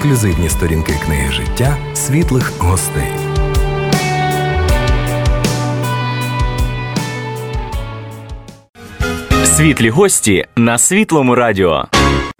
ексклюзивні 0.00 0.48
сторінки 0.48 0.92
книги 1.04 1.32
життя 1.32 1.76
світлих 1.94 2.52
гостей. 2.58 3.02
Світлі 9.44 9.90
гості 9.90 10.46
на 10.56 10.78
світлому 10.78 11.34
радіо. 11.34 11.88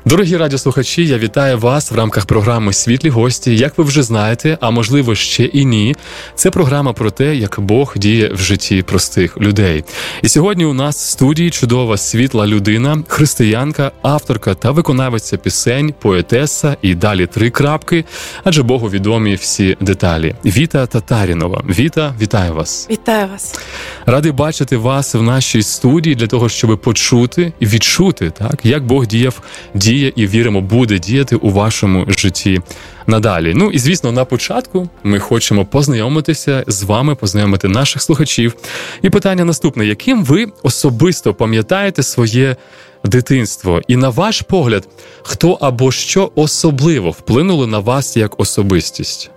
Дорогі 0.05 0.37
радіослухачі, 0.37 1.07
я 1.07 1.19
вітаю 1.19 1.59
вас 1.59 1.91
в 1.91 1.95
рамках 1.95 2.27
програми 2.27 2.73
Світлі 2.73 3.09
гості. 3.09 3.57
Як 3.57 3.79
ви 3.79 3.85
вже 3.85 4.03
знаєте, 4.03 4.59
а 4.61 4.71
можливо 4.71 5.15
ще 5.15 5.45
і 5.45 5.65
ні. 5.65 5.96
Це 6.34 6.51
програма 6.51 6.93
про 6.93 7.11
те, 7.11 7.37
як 7.37 7.61
Бог 7.61 7.93
діє 7.96 8.30
в 8.34 8.39
житті 8.39 8.83
простих 8.83 9.39
людей. 9.39 9.84
І 10.23 10.29
сьогодні 10.29 10.65
у 10.65 10.73
нас 10.73 10.97
в 10.97 11.11
студії 11.11 11.51
чудова 11.51 11.97
світла 11.97 12.47
людина, 12.47 13.02
християнка, 13.09 13.93
авторка 14.02 14.55
та 14.55 14.71
виконавиця 14.71 15.37
пісень, 15.37 15.95
поетеса 16.01 16.77
і 16.82 16.95
далі 16.95 17.27
три 17.27 17.51
крапки, 17.51 18.05
адже 18.45 18.62
Богу 18.62 18.91
відомі 18.91 19.35
всі 19.35 19.77
деталі. 19.80 20.35
Віта 20.45 20.87
Татарінова. 20.87 21.65
Віта, 21.69 22.15
вітаю 22.21 22.55
вас! 22.55 22.87
Вітаю 22.91 23.29
вас, 23.29 23.60
радий 24.07 24.32
бачити 24.32 24.77
вас 24.77 25.15
в 25.15 25.23
нашій 25.23 25.62
студії 25.62 26.15
для 26.15 26.27
того, 26.27 26.48
щоб 26.48 26.79
почути 26.79 27.52
і 27.60 27.66
відчути, 27.66 28.30
так 28.30 28.66
як 28.66 28.85
Бог 28.87 29.07
діяв 29.07 29.43
діє 29.74 29.91
діє 30.00 30.12
і 30.16 30.27
віримо, 30.27 30.60
буде 30.60 30.98
діяти 30.98 31.36
у 31.36 31.50
вашому 31.50 32.04
житті 32.09 32.60
надалі. 33.06 33.52
Ну 33.56 33.70
і 33.70 33.78
звісно, 33.78 34.12
на 34.12 34.24
початку 34.24 34.88
ми 35.02 35.18
хочемо 35.18 35.64
познайомитися 35.64 36.64
з 36.66 36.82
вами, 36.82 37.14
познайомити 37.14 37.68
наших 37.68 38.02
слухачів. 38.02 38.54
І 39.02 39.10
питання 39.10 39.45
наступне: 39.45 39.86
яким 39.86 40.24
ви 40.24 40.46
особисто 40.62 41.34
пам'ятаєте 41.34 42.02
своє 42.02 42.56
дитинство? 43.04 43.80
І 43.88 43.96
на 43.96 44.09
ваш 44.09 44.42
погляд, 44.42 44.88
хто 45.23 45.52
або 45.52 45.92
що 45.92 46.32
особливо 46.34 47.10
вплинуло 47.10 47.66
на 47.66 47.78
вас 47.78 48.16
як 48.16 48.40
особистість? 48.40 49.30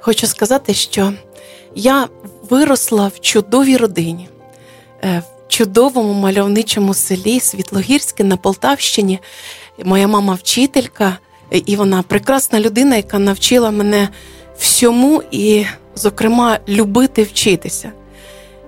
Хочу 0.00 0.26
сказати, 0.26 0.74
що 0.74 1.12
я 1.74 2.08
виросла 2.50 3.08
в 3.08 3.20
чудовій 3.20 3.76
родині. 3.76 4.28
Е, 5.04 5.22
в 5.48 5.52
Чудовому 5.52 6.12
мальовничому 6.12 6.94
селі 6.94 7.40
Світлогірське 7.40 8.24
на 8.24 8.36
Полтавщині, 8.36 9.18
Моя 9.84 10.08
мама 10.08 10.34
вчителька, 10.34 11.18
і 11.50 11.76
вона 11.76 12.02
прекрасна 12.02 12.60
людина, 12.60 12.96
яка 12.96 13.18
навчила 13.18 13.70
мене 13.70 14.08
всьому 14.58 15.22
і, 15.30 15.64
зокрема, 15.94 16.58
любити 16.68 17.22
вчитися. 17.22 17.92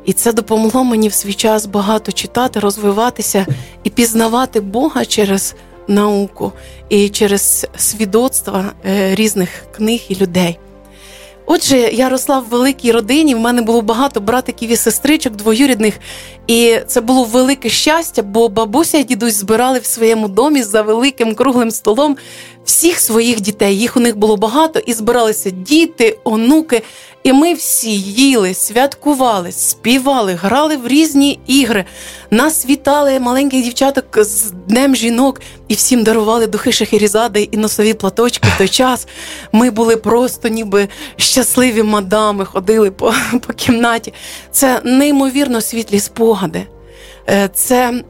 І 0.05 0.13
це 0.13 0.33
допомогло 0.33 0.85
мені 0.85 1.09
в 1.09 1.13
свій 1.13 1.35
час 1.35 1.67
багато 1.67 2.13
читати, 2.13 2.61
розвиватися 2.61 3.47
і 3.85 3.91
пізнавати 3.91 4.61
Бога 4.61 5.05
через 5.05 5.55
науку 5.89 6.53
і 6.89 7.09
через 7.09 7.67
свідоцтва 7.77 8.73
е, 8.87 9.15
різних 9.15 9.65
книг 9.77 10.01
і 10.09 10.15
людей. 10.15 10.59
Отже, 11.47 11.77
я 11.79 12.09
росла 12.09 12.39
в 12.39 12.49
великій 12.49 12.93
родині. 12.93 13.35
В 13.35 13.39
мене 13.39 13.63
було 13.63 13.83
багато 13.83 14.21
братиків 14.21 14.71
і 14.71 14.77
сестричок, 14.77 15.37
двоюрідних, 15.37 15.95
і 16.47 16.79
це 16.87 17.01
було 17.01 17.25
велике 17.25 17.69
щастя, 17.69 18.23
бо 18.23 18.49
бабуся 18.49 18.99
і 18.99 19.05
дідусь 19.05 19.35
збирали 19.35 19.79
в 19.79 19.85
своєму 19.85 20.29
домі 20.29 20.63
за 20.63 20.83
великим 20.83 21.35
круглим 21.35 21.71
столом 21.71 22.17
всіх 22.65 22.99
своїх 22.99 23.41
дітей. 23.41 23.79
Їх 23.79 23.97
у 23.97 24.01
них 24.01 24.17
було 24.17 24.37
багато, 24.37 24.79
і 24.79 24.93
збиралися 24.93 25.51
діти, 25.51 26.19
онуки. 26.25 26.83
І 27.23 27.33
ми 27.33 27.55
всі 27.55 28.01
їли, 28.01 28.55
святкували, 28.55 29.53
співали, 29.53 30.35
грали 30.35 30.77
в 30.77 30.89
різні 30.89 31.41
ігри. 31.47 31.85
Нас 32.31 32.67
вітали 32.67 33.21
маленьких 33.21 33.65
дівчаток 33.65 34.07
з 34.25 34.51
Днем 34.51 34.97
жінок 34.97 35.41
і 35.69 35.75
всім 35.75 36.05
дарували 36.05 36.47
духи 36.47 36.73
Шахерізади 36.73 37.49
і 37.53 37.57
носові 37.57 37.95
платочки 37.95 38.49
в 38.55 38.59
той 38.59 38.69
час. 38.69 39.07
Ми 39.53 39.71
були 39.71 39.97
просто 39.97 40.49
ніби 40.49 40.89
щасливі 41.17 41.83
мадами, 41.83 42.45
ходили 42.45 42.91
по, 42.91 43.15
по 43.47 43.53
кімнаті. 43.53 44.13
Це 44.51 44.81
неймовірно 44.85 45.61
світлі 45.61 46.01
спогади. 46.01 46.67
Е, 47.29 47.49
це 47.55 48.03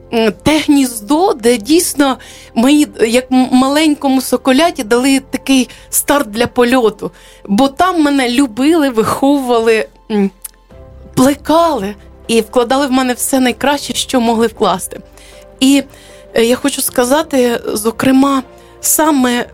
те 0.43 0.59
гніздо, 0.59 1.33
де 1.33 1.57
дійсно 1.57 2.17
мені, 2.55 2.87
як 3.07 3.25
маленькому 3.31 4.21
соколяті, 4.21 4.83
дали 4.83 5.19
такий 5.19 5.69
старт 5.89 6.29
для 6.29 6.47
польоту. 6.47 7.11
Бо 7.45 7.67
там 7.67 8.03
мене 8.03 8.29
любили, 8.29 8.89
виховували, 8.89 9.87
плекали 11.15 11.95
і 12.27 12.41
вкладали 12.41 12.87
в 12.87 12.91
мене 12.91 13.13
все 13.13 13.39
найкраще, 13.39 13.93
що 13.93 14.21
могли 14.21 14.47
вкласти. 14.47 14.99
І 15.59 15.83
е, 16.33 16.45
я 16.45 16.55
хочу 16.55 16.81
сказати, 16.81 17.59
зокрема, 17.65 18.43
саме 18.81 19.45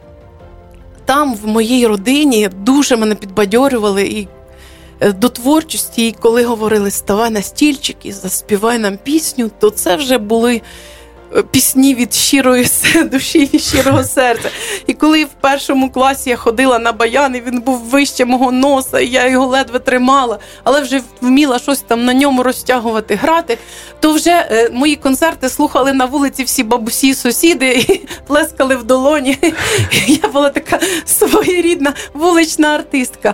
там, 1.06 1.36
в 1.36 1.48
моїй 1.48 1.88
родині, 1.88 2.50
дуже 2.56 2.98
мене 2.98 3.16
підбадьорювали 3.16 4.04
і 4.04 4.28
до 5.02 5.30
творчості, 5.30 6.08
і 6.08 6.16
коли 6.20 6.44
говорили 6.44 6.92
ставай 6.92 7.30
на 7.30 7.42
стільчик 7.42 7.98
і 8.04 8.12
заспівай 8.12 8.80
нам 8.80 8.98
пісню, 8.98 9.52
то 9.60 9.70
це 9.70 9.96
вже 9.96 10.18
були. 10.18 10.62
Е, 11.36 11.44
пісні 11.44 11.96
від 11.96 12.14
щирої 12.14 12.68
душі 13.12 13.50
від 13.54 13.62
щирого 13.62 14.04
серця. 14.04 14.50
І 14.88 14.94
коли 14.94 15.26
в 15.26 15.30
першому 15.42 15.90
класі 15.92 16.30
я 16.30 16.36
ходила 16.36 16.80
на 16.80 16.92
баян, 16.92 17.36
і 17.36 17.42
він 17.42 17.62
був 17.62 17.80
вище 17.80 18.26
мого 18.26 18.52
носа, 18.52 19.00
і 19.00 19.08
я 19.08 19.28
його 19.28 19.46
ледве 19.46 19.80
тримала, 19.80 20.40
але 20.64 20.82
вже 20.82 21.02
вміла 21.22 21.60
щось 21.60 21.82
там 21.82 22.06
на 22.06 22.14
ньому 22.14 22.44
розтягувати, 22.44 23.16
грати, 23.16 23.58
то 24.00 24.14
вже 24.14 24.48
е, 24.52 24.70
мої 24.74 24.96
концерти 24.96 25.50
слухали 25.50 25.94
на 25.94 26.06
вулиці 26.06 26.44
всі 26.44 26.64
бабусі, 26.64 27.14
сусіди 27.14 27.72
і 27.72 28.08
плескали 28.28 28.76
в 28.76 28.84
долоні. 28.84 29.38
Я 30.08 30.30
була 30.30 30.50
така 30.50 30.80
своєрідна 31.06 31.94
вулична 32.14 32.68
артистка. 32.68 33.34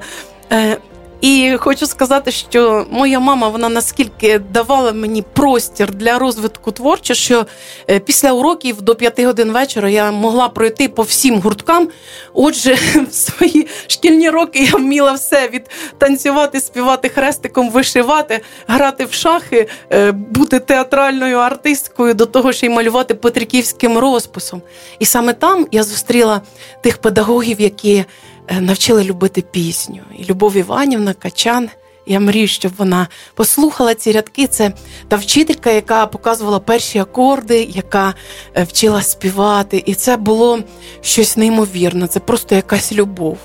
І 1.25 1.57
хочу 1.57 1.87
сказати, 1.87 2.31
що 2.31 2.85
моя 2.89 3.19
мама 3.19 3.47
вона 3.47 3.69
наскільки 3.69 4.39
давала 4.39 4.91
мені 4.91 5.21
простір 5.33 5.91
для 5.91 6.19
розвитку 6.19 6.71
творчо, 6.71 7.13
що 7.13 7.45
е, 7.89 7.99
після 7.99 8.31
уроків 8.31 8.81
до 8.81 8.95
п'яти 8.95 9.25
годин 9.25 9.51
вечора 9.51 9.89
я 9.89 10.11
могла 10.11 10.49
пройти 10.49 10.89
по 10.89 11.01
всім 11.01 11.39
гурткам. 11.39 11.89
Отже, 12.33 12.77
в 13.09 13.13
свої 13.13 13.67
шкільні 13.87 14.29
роки 14.29 14.59
я 14.59 14.77
вміла 14.77 15.13
все 15.13 15.47
від 15.47 15.69
танцювати, 15.97 16.59
співати 16.59 17.09
хрестиком, 17.09 17.69
вишивати, 17.69 18.41
грати 18.67 19.05
в 19.05 19.13
шахи, 19.13 19.67
е, 19.91 20.11
бути 20.11 20.59
театральною 20.59 21.37
артисткою, 21.37 22.13
до 22.13 22.25
того 22.25 22.51
ж 22.51 22.65
й 22.65 22.69
малювати 22.69 23.15
петриківським 23.15 23.97
розписом. 23.97 24.61
І 24.99 25.05
саме 25.05 25.33
там 25.33 25.67
я 25.71 25.83
зустріла 25.83 26.41
тих 26.81 26.97
педагогів, 26.97 27.61
які. 27.61 28.05
Е, 28.47 28.61
навчили 28.61 29.03
любити 29.03 29.41
пісню. 29.41 30.01
І 30.19 30.23
Любов 30.23 30.55
Іванівна 30.57 31.13
Качан. 31.13 31.69
Я 32.07 32.19
мрію, 32.19 32.47
щоб 32.47 32.71
вона 32.77 33.07
послухала 33.33 33.93
ці 33.95 34.11
рядки. 34.11 34.47
Це 34.47 34.71
та 35.07 35.15
вчителька, 35.15 35.71
яка 35.71 36.07
показувала 36.07 36.59
перші 36.59 36.99
акорди, 36.99 37.63
яка 37.63 38.13
е, 38.53 38.63
вчила 38.63 39.01
співати. 39.01 39.83
І 39.85 39.93
це 39.93 40.17
було 40.17 40.59
щось 41.01 41.37
неймовірне. 41.37 42.07
Це 42.07 42.19
просто 42.19 42.55
якась 42.55 42.93
любов. 42.93 43.37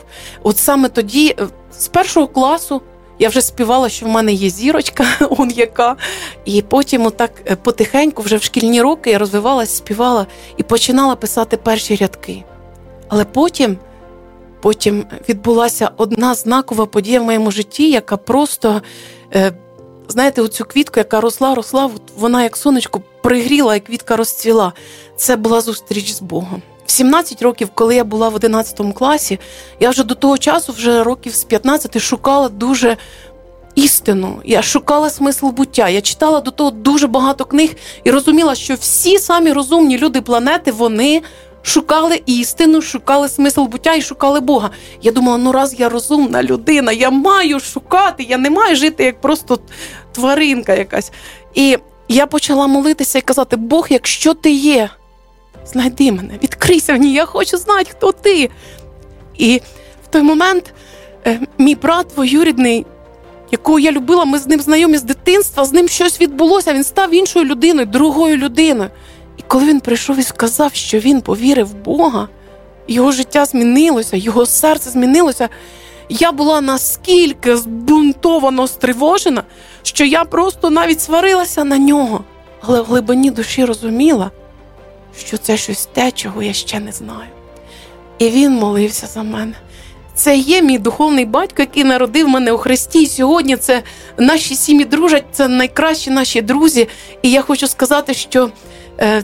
От 0.42 0.58
саме 0.58 0.88
тоді, 0.88 1.34
е, 1.38 1.46
з 1.78 1.88
першого 1.88 2.26
класу, 2.26 2.82
я 3.18 3.28
вже 3.28 3.42
співала, 3.42 3.88
що 3.88 4.06
в 4.06 4.08
мене 4.08 4.32
є 4.32 4.50
зірочка, 4.50 5.04
он 5.30 5.50
яка. 5.50 5.96
І 6.44 6.62
потім, 6.62 7.06
отак 7.06 7.62
потихеньку, 7.62 8.22
вже 8.22 8.36
в 8.36 8.42
шкільні 8.42 8.82
роки 8.82 9.10
я 9.10 9.18
розвивалася, 9.18 9.76
співала 9.76 10.26
і 10.56 10.62
починала 10.62 11.16
писати 11.16 11.56
перші 11.56 11.96
рядки. 11.96 12.44
Але 13.08 13.24
потім. 13.24 13.78
Потім 14.60 15.04
відбулася 15.28 15.90
одна 15.96 16.34
знакова 16.34 16.86
подія 16.86 17.20
в 17.20 17.24
моєму 17.24 17.50
житті, 17.50 17.90
яка 17.90 18.16
просто, 18.16 18.82
е, 19.34 19.52
знаєте, 20.08 20.42
оцю 20.42 20.64
квітку, 20.64 21.00
яка 21.00 21.20
росла, 21.20 21.54
росла, 21.54 21.90
вона 22.16 22.42
як 22.42 22.56
сонечко 22.56 23.02
пригріла, 23.22 23.76
і 23.76 23.80
квітка 23.80 24.16
розцвіла. 24.16 24.72
Це 25.16 25.36
була 25.36 25.60
зустріч 25.60 26.12
з 26.12 26.20
Богом. 26.20 26.62
В 26.86 26.90
17 26.90 27.42
років, 27.42 27.68
коли 27.74 27.94
я 27.94 28.04
була 28.04 28.28
в 28.28 28.34
11 28.34 28.94
класі, 28.94 29.38
я 29.80 29.90
вже 29.90 30.04
до 30.04 30.14
того 30.14 30.38
часу, 30.38 30.72
вже 30.72 31.04
років 31.04 31.34
з 31.34 31.44
15, 31.44 32.00
шукала 32.00 32.48
дуже 32.48 32.96
істину. 33.74 34.40
Я 34.44 34.62
шукала 34.62 35.10
смисл 35.10 35.48
буття. 35.48 35.88
Я 35.88 36.00
читала 36.00 36.40
до 36.40 36.50
того 36.50 36.70
дуже 36.70 37.06
багато 37.06 37.44
книг 37.44 37.74
і 38.04 38.10
розуміла, 38.10 38.54
що 38.54 38.74
всі 38.74 39.18
самі 39.18 39.52
розумні 39.52 39.98
люди 39.98 40.20
планети, 40.20 40.72
вони 40.72 41.22
шукали 41.62 42.22
істину, 42.26 42.82
шукали 42.82 43.28
смисл 43.28 43.64
буття 43.64 43.94
і 43.94 44.02
шукали 44.02 44.40
Бога. 44.40 44.70
Я 45.02 45.12
думала, 45.12 45.38
ну 45.38 45.52
раз 45.52 45.74
я 45.78 45.88
розумна 45.88 46.42
людина, 46.42 46.92
я 46.92 47.10
маю 47.10 47.60
шукати, 47.60 48.22
я 48.22 48.38
не 48.38 48.50
маю 48.50 48.76
жити 48.76 49.04
як 49.04 49.20
просто 49.20 49.58
тваринка 50.12 50.74
якась. 50.74 51.12
І 51.54 51.78
я 52.08 52.26
почала 52.26 52.66
молитися 52.66 53.18
і 53.18 53.22
казати: 53.22 53.56
Бог, 53.56 53.86
якщо 53.90 54.34
ти 54.34 54.50
є, 54.50 54.90
знайди 55.66 56.12
мене, 56.12 56.34
відкрийся 56.42 56.92
мені, 56.92 57.12
я 57.12 57.24
хочу 57.24 57.56
знати, 57.56 57.90
хто 57.90 58.12
ти. 58.12 58.50
І 59.38 59.62
в 60.04 60.06
той 60.06 60.22
момент 60.22 60.74
е, 61.26 61.40
мій 61.58 61.74
брат 61.74 62.06
двоюрідний, 62.14 62.86
якого 63.50 63.78
я 63.78 63.92
любила, 63.92 64.24
ми 64.24 64.38
з 64.38 64.46
ним 64.46 64.60
знайомі 64.60 64.98
з 64.98 65.02
дитинства, 65.02 65.64
з 65.64 65.72
ним 65.72 65.88
щось 65.88 66.20
відбулося. 66.20 66.72
Він 66.72 66.84
став 66.84 67.14
іншою 67.14 67.44
людиною, 67.44 67.86
другою 67.86 68.36
людиною. 68.36 68.90
Коли 69.50 69.64
він 69.64 69.80
прийшов 69.80 70.18
і 70.18 70.22
сказав, 70.22 70.74
що 70.74 70.98
він 70.98 71.20
повірив 71.20 71.66
в 71.66 71.74
Бога, 71.74 72.28
його 72.88 73.12
життя 73.12 73.44
змінилося, 73.44 74.16
його 74.16 74.46
серце 74.46 74.90
змінилося. 74.90 75.48
Я 76.08 76.32
була 76.32 76.60
наскільки 76.60 77.56
збунтовано 77.56 78.66
стривожена, 78.66 79.42
що 79.82 80.04
я 80.04 80.24
просто 80.24 80.70
навіть 80.70 81.00
сварилася 81.00 81.64
на 81.64 81.78
нього, 81.78 82.24
але 82.60 82.80
в 82.80 82.84
глибині 82.84 83.30
душі 83.30 83.64
розуміла, 83.64 84.30
що 85.18 85.38
це 85.38 85.56
щось 85.56 85.86
те, 85.86 86.10
чого 86.10 86.42
я 86.42 86.52
ще 86.52 86.80
не 86.80 86.92
знаю. 86.92 87.30
І 88.18 88.28
він 88.28 88.52
молився 88.52 89.06
за 89.06 89.22
мене. 89.22 89.54
Це 90.14 90.36
є 90.36 90.62
мій 90.62 90.78
духовний 90.78 91.24
батько, 91.24 91.62
який 91.62 91.84
народив 91.84 92.28
мене 92.28 92.52
у 92.52 92.58
Христі. 92.58 93.02
І 93.02 93.06
сьогодні 93.06 93.56
це 93.56 93.82
наші 94.18 94.54
сім'ї 94.54 94.84
дружать, 94.84 95.24
це 95.32 95.48
найкращі 95.48 96.10
наші 96.10 96.42
друзі. 96.42 96.88
І 97.22 97.30
я 97.30 97.42
хочу 97.42 97.66
сказати, 97.66 98.14
що 98.14 98.50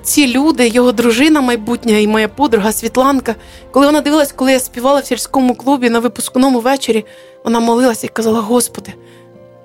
ці 0.02 0.26
люди, 0.26 0.69
його 0.69 0.93
дружина 0.93 1.40
майбутня 1.40 1.99
і 1.99 2.06
моя 2.06 2.28
подруга 2.28 2.73
Світланка, 2.73 3.34
коли 3.70 3.87
вона 3.87 4.00
дивилась, 4.00 4.32
коли 4.32 4.52
я 4.52 4.61
співала 4.61 5.00
в 5.00 5.06
сільському 5.06 5.55
клубі 5.55 5.90
на 5.90 5.99
випускному 5.99 6.61
вечорі, 6.61 7.05
вона 7.44 7.61
молилася 7.61 8.06
і 8.06 8.11
казала: 8.11 8.40
Господи, 8.40 8.93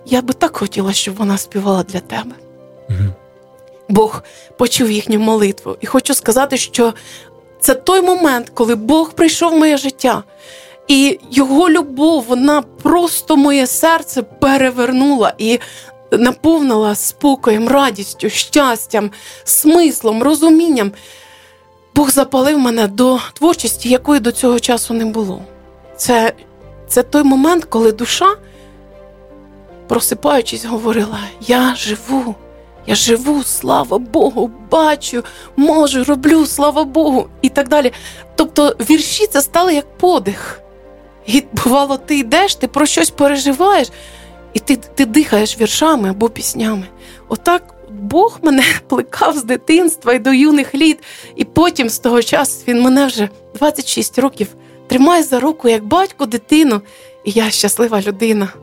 я 0.06 0.22
би 0.22 0.34
так 0.34 0.58
хотіла, 0.58 0.94
щоб 0.94 1.16
вона 1.16 1.38
співала 1.38 1.84
для 1.84 2.00
тебе. 2.00 2.32
Бог 3.90 4.24
почув 4.58 4.92
їхню 4.92 5.20
молитву. 5.20 5.78
І 5.82 5.86
хочу 5.86 6.14
сказати, 6.14 6.58
що 6.58 6.94
це 7.60 7.74
той 7.74 8.02
момент, 8.02 8.52
коли 8.54 8.76
Бог 8.76 9.14
прийшов 9.14 9.54
в 9.54 9.58
моє 9.58 9.78
життя. 9.78 10.24
І 10.88 11.20
його 11.32 11.70
любов, 11.70 12.26
вона 12.28 12.62
просто 12.62 13.38
моє 13.38 13.68
серце 13.68 14.22
перевернула 14.22 15.34
і 15.38 15.60
наповнила 16.12 16.96
спокоєм, 16.96 17.68
радістю, 17.70 18.30
щастям, 18.30 19.12
смислом, 19.44 20.24
розумінням. 20.24 20.92
Бог 21.96 22.10
запалив 22.10 22.60
мене 22.60 22.88
до 22.88 23.20
творчості, 23.34 23.90
якої 23.90 24.20
до 24.20 24.32
цього 24.32 24.60
часу 24.60 24.94
не 24.94 25.06
було. 25.06 25.42
Це, 25.98 26.34
Це 26.88 27.04
той 27.04 27.24
момент, 27.24 27.66
коли 27.66 27.92
душа, 27.92 28.36
просипаючись, 29.88 30.66
говорила: 30.66 31.20
Я 31.42 31.76
живу. 31.76 32.36
Я 32.88 32.96
живу, 32.96 33.44
слава 33.44 33.98
Богу, 33.98 34.52
бачу, 34.72 35.24
можу, 35.56 36.04
роблю, 36.04 36.46
слава 36.46 36.84
Богу, 36.84 37.28
і 37.42 37.50
так 37.50 37.70
далі. 37.70 37.92
Тобто 38.36 38.76
вірші 38.90 39.28
це 39.28 39.42
стали 39.42 39.74
як 39.74 39.98
подих. 39.98 40.62
І 41.26 41.44
бувало, 41.52 41.98
ти 41.98 42.18
йдеш, 42.18 42.56
ти 42.56 42.68
про 42.68 42.86
щось 42.86 43.10
переживаєш, 43.10 43.88
і 44.54 44.60
ти 44.60 44.76
ти 44.76 45.06
дихаєш 45.06 45.60
віршами 45.62 46.10
або 46.10 46.30
піснями. 46.30 46.84
Отак 47.28 47.76
Бог 47.90 48.40
мене 48.42 48.64
плекав 48.88 49.38
з 49.38 49.44
дитинства 49.44 50.14
і 50.14 50.20
до 50.20 50.34
юних 50.34 50.76
літ, 50.76 51.00
і 51.36 51.44
потім 51.46 51.90
з 51.90 52.00
того 52.00 52.22
часу 52.22 52.64
він 52.68 52.82
мене 52.82 53.06
вже 53.06 53.30
26 53.56 54.20
років 54.20 54.48
тримає 54.88 55.24
за 55.24 55.40
руку 55.40 55.70
як 55.70 55.86
батько 55.86 56.26
дитину, 56.26 56.82
і 57.24 57.32
я 57.32 57.50
щаслива 57.50 58.02
людина. 58.02 58.54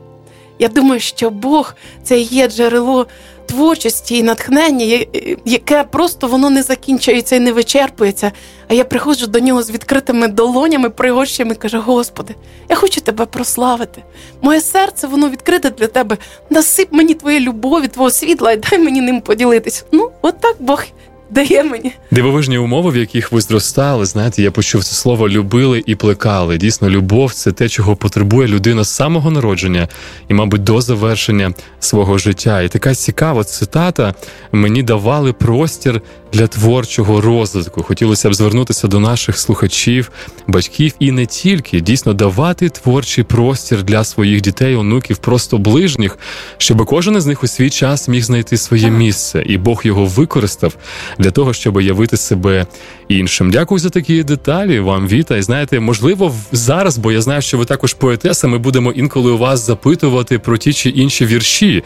Я 0.59 0.67
думаю, 0.67 0.99
що 0.99 1.29
Бог 1.29 1.73
це 2.03 2.19
є 2.19 2.47
джерело 2.47 3.07
творчості 3.49 4.17
і 4.17 4.23
натхнення, 4.23 5.05
яке 5.45 5.83
просто 5.83 6.27
воно 6.27 6.49
не 6.49 6.63
закінчується 6.63 7.35
і 7.35 7.39
не 7.39 7.51
вичерпується. 7.51 8.31
А 8.67 8.73
я 8.73 8.85
приходжу 8.85 9.25
до 9.25 9.39
нього 9.39 9.63
з 9.63 9.71
відкритими 9.71 10.27
долонями, 10.27 10.89
пригощами, 10.89 11.55
кажу: 11.55 11.81
Господи, 11.85 12.35
я 12.69 12.75
хочу 12.75 13.01
тебе 13.01 13.25
прославити. 13.25 14.03
Моє 14.41 14.61
серце, 14.61 15.07
воно 15.07 15.29
відкрите 15.29 15.69
для 15.69 15.87
тебе. 15.87 16.17
Насип 16.49 16.87
мені 16.91 17.13
твоєї 17.13 17.43
любові, 17.45 17.87
твого 17.87 18.11
світла 18.11 18.51
і 18.51 18.57
дай 18.57 18.79
мені 18.79 19.01
ним 19.01 19.21
поділитись. 19.21 19.85
Ну, 19.91 20.11
отак 20.21 20.55
Бог 20.59 20.83
дає 21.29 21.63
мені. 21.63 21.91
Дивовижні 22.11 22.57
умови, 22.57 22.91
в 22.91 22.97
яких 22.97 23.31
ви 23.31 23.41
зростали, 23.41 24.05
знаєте, 24.05 24.41
я 24.41 24.51
почув 24.51 24.83
це 24.83 24.95
слово 24.95 25.29
любили 25.29 25.83
і 25.85 25.95
плекали. 25.95 26.57
Дійсно, 26.57 26.89
любов 26.89 27.33
це 27.33 27.51
те, 27.51 27.69
чого 27.69 27.95
потребує 27.95 28.47
людина 28.47 28.83
з 28.83 28.89
самого 28.89 29.31
народження 29.31 29.87
і, 30.27 30.33
мабуть, 30.33 30.63
до 30.63 30.81
завершення 30.81 31.53
свого 31.79 32.17
життя. 32.17 32.61
І 32.61 32.69
така 32.69 32.95
цікава 32.95 33.43
цитата 33.43 34.13
мені 34.51 34.83
давали 34.83 35.33
простір 35.33 36.01
для 36.33 36.47
творчого 36.47 37.21
розвитку. 37.21 37.83
Хотілося 37.83 38.29
б 38.29 38.33
звернутися 38.33 38.87
до 38.87 38.99
наших 38.99 39.37
слухачів, 39.37 40.11
батьків 40.47 40.93
і 40.99 41.11
не 41.11 41.25
тільки 41.25 41.79
дійсно 41.79 42.13
давати 42.13 42.69
творчий 42.69 43.23
простір 43.23 43.83
для 43.83 44.03
своїх 44.03 44.41
дітей, 44.41 44.75
онуків, 44.75 45.17
просто 45.17 45.57
ближніх, 45.57 46.17
щоб 46.57 46.85
кожен 46.85 47.15
із 47.15 47.25
них 47.25 47.43
у 47.43 47.47
свій 47.47 47.69
час 47.69 48.07
міг 48.07 48.23
знайти 48.23 48.57
своє 48.57 48.89
місце, 48.89 49.43
і 49.45 49.57
Бог 49.57 49.81
його 49.83 50.05
використав 50.05 50.75
для 51.19 51.31
того, 51.31 51.53
щоб 51.53 51.81
явити 51.81 52.17
себе 52.17 52.65
іншим. 53.07 53.51
Дякую 53.51 53.79
за 53.79 53.89
такі 53.89 54.23
деталі. 54.23 54.79
Вам 54.79 55.07
віта. 55.07 55.37
І 55.37 55.41
знаєте, 55.41 55.79
можливо, 55.79 56.35
зараз, 56.51 56.97
бо 56.97 57.11
я 57.11 57.21
знаю, 57.21 57.41
що 57.41 57.57
ви 57.57 57.65
також 57.65 57.93
поетеса. 57.93 58.47
Ми 58.47 58.57
будемо 58.57 58.91
інколи 58.91 59.31
у 59.31 59.37
вас 59.37 59.65
запитувати 59.65 60.39
про 60.39 60.57
ті 60.57 60.73
чи 60.73 60.89
інші 60.89 61.25
вірші, 61.25 61.83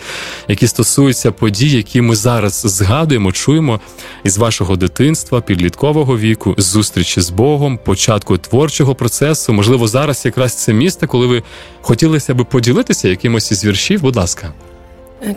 які 0.48 0.68
стосуються 0.68 1.32
подій, 1.32 1.70
які 1.70 2.02
ми 2.02 2.16
зараз 2.16 2.62
згадуємо, 2.66 3.32
чуємо 3.32 3.80
із 4.24 4.38
вашого 4.38 4.76
дитинства, 4.76 5.42
підліткового 5.42 6.18
віку, 6.18 6.56
зустрічі 6.58 7.22
з 7.22 7.30
Богом, 7.30 7.80
початку 7.86 8.38
творчого 8.38 8.96
процесу. 8.96 9.54
Можливо, 9.54 9.88
зараз 9.88 10.26
якраз 10.26 10.54
це 10.54 10.74
місце, 10.74 11.08
коли 11.08 11.28
ви 11.28 11.44
хотілося 11.82 12.34
би 12.34 12.44
поділитися 12.44 13.08
якимось 13.08 13.52
із 13.52 13.66
віршів. 13.66 14.02
Будь 14.02 14.16
ласка, 14.16 14.54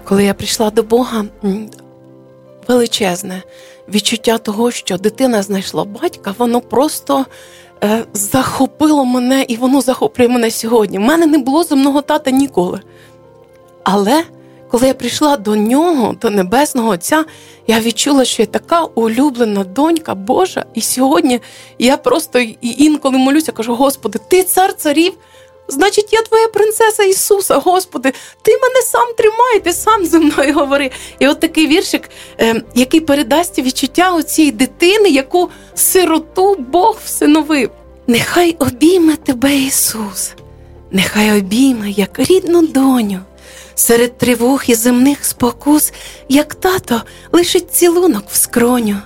коли 0.04 0.24
я 0.24 0.34
прийшла 0.34 0.70
до 0.70 0.82
Бога, 0.82 1.24
величезне 2.68 3.42
відчуття 3.88 4.38
того, 4.38 4.70
що 4.70 4.96
дитина 4.96 5.42
знайшла 5.42 5.84
батька, 5.84 6.34
воно 6.38 6.60
просто 6.60 7.26
е, 7.84 8.04
захопило 8.12 9.04
мене 9.04 9.44
і 9.48 9.56
воно 9.56 9.80
захоплює 9.80 10.28
мене 10.28 10.50
сьогодні. 10.50 10.98
У 10.98 11.02
мене 11.02 11.26
не 11.26 11.38
було 11.38 11.64
земного 11.64 12.02
тата 12.02 12.30
ніколи. 12.30 12.80
Але 13.84 14.24
коли 14.70 14.86
я 14.86 14.94
прийшла 14.94 15.36
до 15.36 15.56
нього, 15.56 16.14
до 16.20 16.30
Небесного 16.30 16.88
Отця, 16.88 17.24
я 17.66 17.80
відчула, 17.80 18.24
що 18.24 18.42
я 18.42 18.46
така 18.46 18.84
улюблена 18.84 19.64
донька 19.64 20.14
Божа. 20.14 20.64
І 20.74 20.80
сьогодні 20.80 21.40
я 21.78 21.96
просто 21.96 22.38
інколи 22.60 23.18
молюся, 23.18 23.52
кажу: 23.52 23.74
Господи, 23.74 24.18
ти 24.28 24.42
цар 24.42 24.74
царів. 24.74 25.12
Значить, 25.68 26.12
я 26.12 26.22
твоя 26.22 26.48
принцеса 26.48 27.02
Ісуса, 27.02 27.56
Господи, 27.56 28.12
ти 28.42 28.52
мене 28.52 28.82
сам 28.82 29.12
тримай, 29.16 29.60
ти 29.60 29.72
сам 29.72 30.04
зі 30.04 30.18
мною 30.18 30.54
говори. 30.54 30.90
І 31.18 31.28
от 31.28 31.40
такий 31.40 31.66
віршик, 31.66 32.10
е, 32.40 32.62
який 32.74 33.00
передасть 33.00 33.58
відчуття 33.58 34.14
у 34.14 34.22
цій 34.22 34.50
дитини, 34.52 35.08
яку 35.08 35.50
сироту 35.74 36.54
Бог 36.58 37.00
всиновив. 37.04 37.70
Нехай 38.06 38.56
обійме 38.58 39.16
тебе, 39.16 39.56
Ісус, 39.56 40.32
нехай 40.90 41.38
обійме, 41.38 41.90
як 41.90 42.18
рідну 42.18 42.66
доню, 42.66 43.20
серед 43.74 44.18
тривог 44.18 44.62
і 44.66 44.74
земних 44.74 45.24
спокус, 45.24 45.92
як 46.28 46.54
тато 46.54 47.02
лишить 47.32 47.74
цілунок 47.74 48.24
в 48.30 48.36
скроню. 48.36 48.96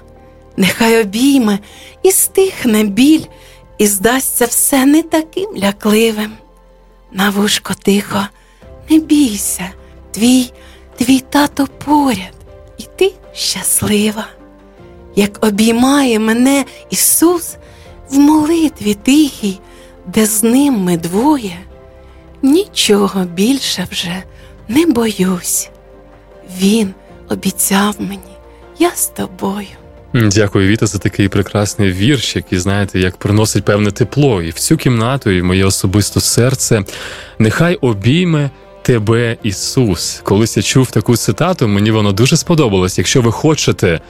Нехай 0.56 1.00
обійме 1.00 1.58
і 2.02 2.12
стихне 2.12 2.84
біль, 2.84 3.24
і 3.78 3.86
здасться 3.86 4.44
все 4.44 4.86
не 4.86 5.02
таким 5.02 5.56
лякливим. 5.56 6.32
На 7.12 7.30
вушко 7.30 7.74
тихо, 7.74 8.26
не 8.90 8.98
бійся, 8.98 9.70
твій, 10.10 10.52
твій 10.96 11.20
тато 11.20 11.68
поряд, 11.84 12.34
і 12.78 12.82
ти 12.96 13.12
щаслива, 13.32 14.26
як 15.16 15.44
обіймає 15.44 16.18
мене 16.18 16.64
Ісус 16.90 17.56
в 18.10 18.18
молитві 18.18 18.94
тихій, 18.94 19.60
де 20.06 20.26
з 20.26 20.42
ним 20.42 20.74
ми 20.74 20.96
двоє, 20.96 21.58
нічого 22.42 23.24
більше 23.24 23.86
вже 23.90 24.22
не 24.68 24.86
боюсь. 24.86 25.70
Він 26.58 26.94
обіцяв 27.28 27.94
мені, 27.98 28.36
я 28.78 28.90
з 28.90 29.06
тобою. 29.06 29.79
Дякую, 30.14 30.68
Віта, 30.68 30.86
за 30.86 30.98
такий 30.98 31.28
прекрасний 31.28 31.92
вірш, 31.92 32.36
який 32.36 32.58
знаєте, 32.58 33.00
як 33.00 33.16
приносить 33.16 33.64
певне 33.64 33.90
тепло 33.90 34.42
і 34.42 34.50
в 34.50 34.54
цю 34.54 34.76
кімнату, 34.76 35.30
і 35.30 35.40
в 35.40 35.44
моє 35.44 35.64
особисте 35.64 36.20
серце. 36.20 36.82
Нехай 37.38 37.74
обійме 37.74 38.50
тебе, 38.82 39.36
Ісус. 39.42 40.20
Колись 40.24 40.56
я 40.56 40.62
чув 40.62 40.90
таку 40.90 41.16
цитату, 41.16 41.68
мені 41.68 41.90
воно 41.90 42.12
дуже 42.12 42.36
сподобалось. 42.36 42.98
Якщо 42.98 43.22
ви 43.22 43.32
хочете 43.32 44.00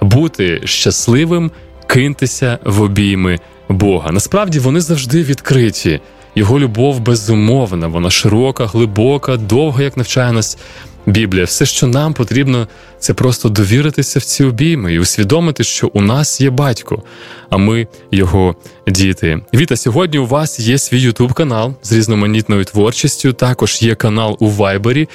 бути 0.00 0.60
щасливим, 0.64 1.50
киньтеся 1.86 2.58
в 2.64 2.82
обійми 2.82 3.38
Бога. 3.68 4.12
Насправді 4.12 4.58
вони 4.58 4.80
завжди 4.80 5.22
відкриті. 5.22 6.00
Його 6.34 6.60
любов 6.60 7.00
безумовна, 7.00 7.86
вона 7.86 8.10
широка, 8.10 8.66
глибока, 8.66 9.36
довга, 9.36 9.82
як 9.82 9.96
навчає 9.96 10.32
нас 10.32 10.58
Біблія. 11.06 11.44
Все, 11.44 11.66
що 11.66 11.86
нам 11.86 12.14
потрібно, 12.14 12.68
це 12.98 13.14
просто 13.14 13.48
довіритися 13.48 14.18
в 14.18 14.22
ці 14.22 14.44
обійми 14.44 14.94
і 14.94 14.98
усвідомити, 14.98 15.64
що 15.64 15.90
у 15.92 16.00
нас 16.00 16.40
є 16.40 16.50
батько, 16.50 17.02
а 17.50 17.56
ми 17.56 17.86
його 18.10 18.56
діти. 18.86 19.40
Віта, 19.54 19.76
сьогодні 19.76 20.18
у 20.18 20.26
вас 20.26 20.60
є 20.60 20.78
свій 20.78 21.00
ютуб 21.00 21.32
канал 21.32 21.74
з 21.82 21.92
різноманітною 21.92 22.64
творчістю. 22.64 23.32
Також 23.32 23.82
є 23.82 23.94
канал 23.94 24.36
у 24.40 24.50
Вайбері 24.50 25.08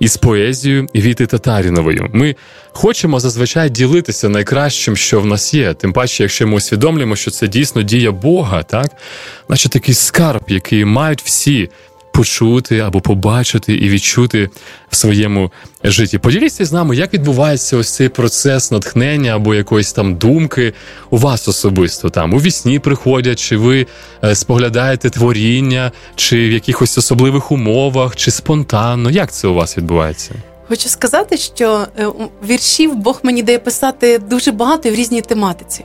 із 0.00 0.16
поезією 0.16 0.86
Віти 0.94 1.26
Татаріновою. 1.26 2.10
Ми 2.12 2.36
хочемо 2.72 3.20
зазвичай 3.20 3.70
ділитися 3.70 4.28
найкращим, 4.28 4.96
що 4.96 5.20
в 5.20 5.26
нас 5.26 5.54
є. 5.54 5.74
Тим 5.74 5.92
паче, 5.92 6.22
якщо 6.22 6.46
ми 6.46 6.54
усвідомлюємо, 6.54 7.16
що 7.16 7.30
це 7.30 7.48
дійсно 7.48 7.82
дія 7.82 8.12
Бога, 8.12 8.62
так 8.62 8.90
наче 9.48 9.68
такий 9.68 9.94
скарб, 9.94 10.42
який 10.48 10.84
мають 10.84 11.22
всі 11.22 11.68
почути 12.16 12.78
або 12.78 13.00
побачити 13.00 13.74
і 13.74 13.88
відчути 13.88 14.50
в 14.90 14.96
своєму 14.96 15.52
житті. 15.84 16.18
Поділіться 16.18 16.64
з 16.64 16.72
нами, 16.72 16.96
як 16.96 17.14
відбувається 17.14 17.76
ось 17.76 17.94
цей 17.94 18.08
процес 18.08 18.70
натхнення 18.70 19.36
або 19.36 19.54
якоїсь 19.54 19.92
там 19.92 20.14
думки 20.14 20.72
у 21.10 21.16
вас 21.16 21.48
особисто 21.48 22.10
там 22.10 22.34
у 22.34 22.38
вісні 22.38 22.78
приходять, 22.78 23.38
чи 23.38 23.56
ви 23.56 23.86
е, 24.24 24.34
споглядаєте 24.34 25.10
творіння, 25.10 25.92
чи 26.16 26.48
в 26.48 26.52
якихось 26.52 26.98
особливих 26.98 27.52
умовах, 27.52 28.16
чи 28.16 28.30
спонтанно. 28.30 29.10
Як 29.10 29.32
це 29.32 29.48
у 29.48 29.54
вас 29.54 29.76
відбувається? 29.76 30.34
Хочу 30.68 30.88
сказати, 30.88 31.36
що 31.36 31.86
е, 31.98 32.06
віршів 32.48 32.94
Бог 32.94 33.20
мені 33.22 33.42
дає 33.42 33.58
писати 33.58 34.18
дуже 34.18 34.52
багато 34.52 34.90
в 34.90 34.94
різній 34.94 35.20
тематиці. 35.20 35.84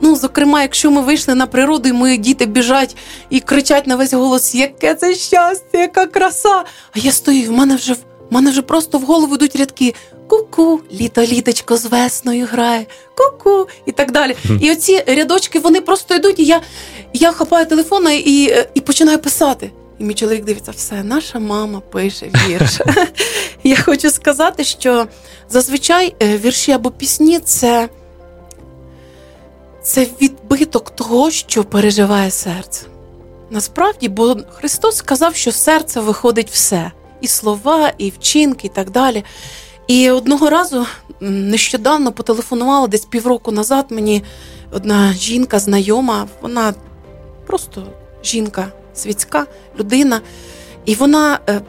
Ну, 0.00 0.16
зокрема, 0.16 0.62
якщо 0.62 0.90
ми 0.90 1.00
вийшли 1.00 1.34
на 1.34 1.46
природу, 1.46 1.88
і 1.88 1.92
мої 1.92 2.16
діти 2.16 2.46
біжать 2.46 2.96
і 3.30 3.40
кричать 3.40 3.86
на 3.86 3.96
весь 3.96 4.12
голос, 4.12 4.54
яке 4.54 4.94
це 4.94 5.14
щастя, 5.14 5.78
яка 5.78 6.06
краса. 6.06 6.64
А 6.92 6.98
я 6.98 7.12
стою, 7.12 7.50
в 7.50 7.52
мене 7.52 7.76
вже 7.76 7.92
в 7.92 8.34
мене 8.34 8.50
вже 8.50 8.62
просто 8.62 8.98
в 8.98 9.02
голову 9.02 9.34
йдуть 9.34 9.56
рядки. 9.56 9.94
Ку-ку, 10.28 10.80
літо 10.92 11.22
літочко 11.22 11.76
з 11.76 11.86
весною 11.86 12.46
грає, 12.52 12.86
ку-ку, 13.16 13.68
і 13.86 13.92
так 13.92 14.12
далі. 14.12 14.36
І 14.60 14.72
оці 14.72 15.04
рядочки 15.06 15.58
вони 15.58 15.80
просто 15.80 16.14
йдуть, 16.14 16.38
і 16.38 16.44
я 16.44 16.60
я 17.12 17.32
хапаю 17.32 17.66
телефон 17.66 18.08
і 18.12 18.54
і 18.74 18.80
починаю 18.80 19.18
писати. 19.18 19.70
І 19.98 20.04
мій 20.04 20.14
чоловік 20.14 20.44
дивиться, 20.44 20.72
все, 20.76 21.02
наша 21.02 21.38
мама 21.38 21.80
пише 21.80 22.30
вірш. 22.48 22.80
Я 23.64 23.76
хочу 23.76 24.10
сказати, 24.10 24.64
що 24.64 25.06
зазвичай 25.48 26.14
е, 26.22 26.38
вірші 26.38 26.72
або 26.72 26.90
пісні 26.90 27.38
це 27.38 27.88
це 29.82 30.06
відбиток 30.22 30.90
того, 30.90 31.30
що 31.30 31.64
переживає 31.64 32.30
серце. 32.30 32.86
Насправді, 33.50 34.08
бо 34.08 34.36
Христос 34.50 34.96
сказав, 34.96 35.34
що 35.34 35.52
серце 35.52 36.00
виходить 36.00 36.50
все, 36.50 36.92
і 37.20 37.26
слова, 37.26 37.92
і 37.98 38.10
вчинки, 38.10 38.66
і 38.66 38.70
так 38.70 38.90
далі. 38.90 39.24
І 39.86 40.10
одного 40.10 40.50
разу 40.50 40.86
нещодавно 41.20 42.12
потелефонувала 42.12 42.86
десь 42.86 43.04
півроку 43.04 43.52
назад 43.52 43.86
мені 43.90 44.22
одна 44.72 45.12
жінка, 45.12 45.58
знайома, 45.58 46.28
вона 46.40 46.74
просто 47.46 47.86
жінка, 48.24 48.72
світська 48.94 49.46
людина, 49.78 50.20
і 50.84 50.94
вона 50.94 51.38
е, 51.48 51.60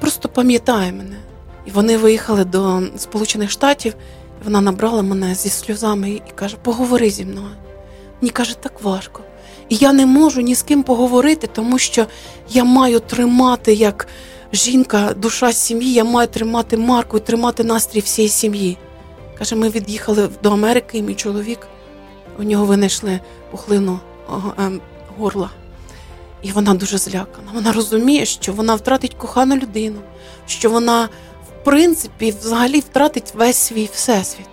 просто 0.00 0.28
пам'ятає 0.28 0.92
мене. 0.92 1.16
І 1.66 1.70
вони 1.70 1.96
виїхали 1.96 2.44
до 2.44 2.82
Сполучених 2.96 3.50
Штатів. 3.50 3.94
Вона 4.44 4.60
набрала 4.60 5.02
мене 5.02 5.34
зі 5.34 5.48
сльозами 5.48 6.10
і 6.10 6.22
каже: 6.34 6.56
Поговори 6.62 7.10
зі 7.10 7.24
мною. 7.24 7.56
Мені 8.20 8.30
каже, 8.30 8.56
так 8.60 8.82
важко. 8.82 9.22
І 9.68 9.76
я 9.76 9.92
не 9.92 10.06
можу 10.06 10.40
ні 10.40 10.54
з 10.54 10.62
ким 10.62 10.82
поговорити, 10.82 11.46
тому 11.46 11.78
що 11.78 12.06
я 12.50 12.64
маю 12.64 13.00
тримати 13.00 13.74
як 13.74 14.06
жінка, 14.52 15.14
душа 15.16 15.52
сім'ї, 15.52 15.92
я 15.92 16.04
маю 16.04 16.28
тримати 16.28 16.76
марку 16.76 17.16
і 17.16 17.20
тримати 17.20 17.64
настрій 17.64 18.00
всієї 18.00 18.30
сім'ї. 18.30 18.78
Каже, 19.38 19.56
ми 19.56 19.68
від'їхали 19.68 20.28
до 20.42 20.52
Америки, 20.52 20.98
і 20.98 21.02
мій 21.02 21.14
чоловік, 21.14 21.68
у 22.38 22.42
нього 22.42 22.64
винайшли 22.64 23.20
пухлину 23.50 24.00
ем, 24.58 24.80
горла. 25.18 25.50
І 26.42 26.52
вона 26.52 26.74
дуже 26.74 26.98
злякана. 26.98 27.48
Вона 27.54 27.72
розуміє, 27.72 28.26
що 28.26 28.52
вона 28.52 28.74
втратить 28.74 29.14
кохану 29.14 29.56
людину, 29.56 30.00
що 30.46 30.70
вона 30.70 31.08
принципі, 31.64 32.34
взагалі 32.40 32.80
втратить 32.80 33.32
весь 33.34 33.56
свій 33.56 33.90
всесвіт. 33.92 34.46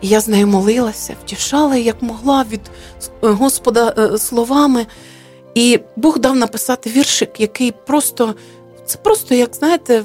І 0.00 0.08
я 0.08 0.20
з 0.20 0.28
нею 0.28 0.46
молилася, 0.46 1.16
втішала, 1.24 1.76
як 1.76 2.02
могла 2.02 2.44
від 2.50 2.60
е, 3.24 3.28
Господа 3.28 3.94
е, 3.98 4.18
словами. 4.18 4.86
І 5.54 5.80
Бог 5.96 6.18
дав 6.18 6.36
написати 6.36 6.90
віршик, 6.90 7.40
який 7.40 7.72
просто, 7.72 8.34
це 8.84 8.98
просто, 8.98 9.34
як 9.34 9.54
знаєте, 9.54 10.04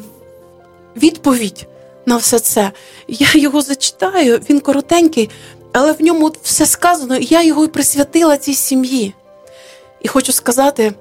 відповідь 0.96 1.68
на 2.06 2.18
все 2.18 2.40
це. 2.40 2.72
Я 3.08 3.28
його 3.34 3.62
зачитаю, 3.62 4.42
він 4.50 4.60
коротенький, 4.60 5.30
але 5.72 5.92
в 5.92 6.02
ньому 6.02 6.32
все 6.44 6.66
сказано, 6.66 7.18
і 7.18 7.26
я 7.26 7.44
його 7.44 7.66
і 7.66 7.68
присвятила 7.68 8.38
цій 8.38 8.54
сім'ї. 8.54 9.14
І 10.02 10.08
хочу 10.08 10.32
сказати 10.32 10.94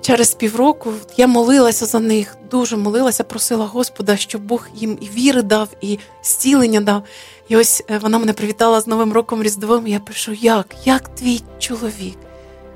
через 0.00 0.34
півроку 0.34 0.92
я 1.16 1.26
молилася 1.26 1.86
за 1.86 2.00
них, 2.00 2.36
дуже 2.50 2.76
молилася, 2.76 3.24
просила 3.24 3.66
Господа, 3.66 4.16
щоб 4.16 4.42
Бог 4.42 4.68
їм 4.74 4.98
і 5.00 5.08
віри 5.08 5.42
дав, 5.42 5.68
і 5.80 5.98
зцілення 6.22 6.80
дав. 6.80 7.02
І 7.48 7.56
ось 7.56 7.84
е, 7.90 7.98
вона 7.98 8.18
мене 8.18 8.32
привітала 8.32 8.80
з 8.80 8.86
Новим 8.86 9.12
роком 9.12 9.42
Різдвом. 9.42 9.86
І 9.86 9.90
я 9.90 10.00
пишу, 10.00 10.32
як? 10.32 10.66
Як 10.84 11.14
твій 11.14 11.42
чоловік? 11.58 12.18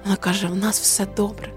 Вона 0.05 0.17
каже: 0.17 0.49
у 0.53 0.55
нас 0.55 0.81
все 0.81 1.07
добре. 1.17 1.49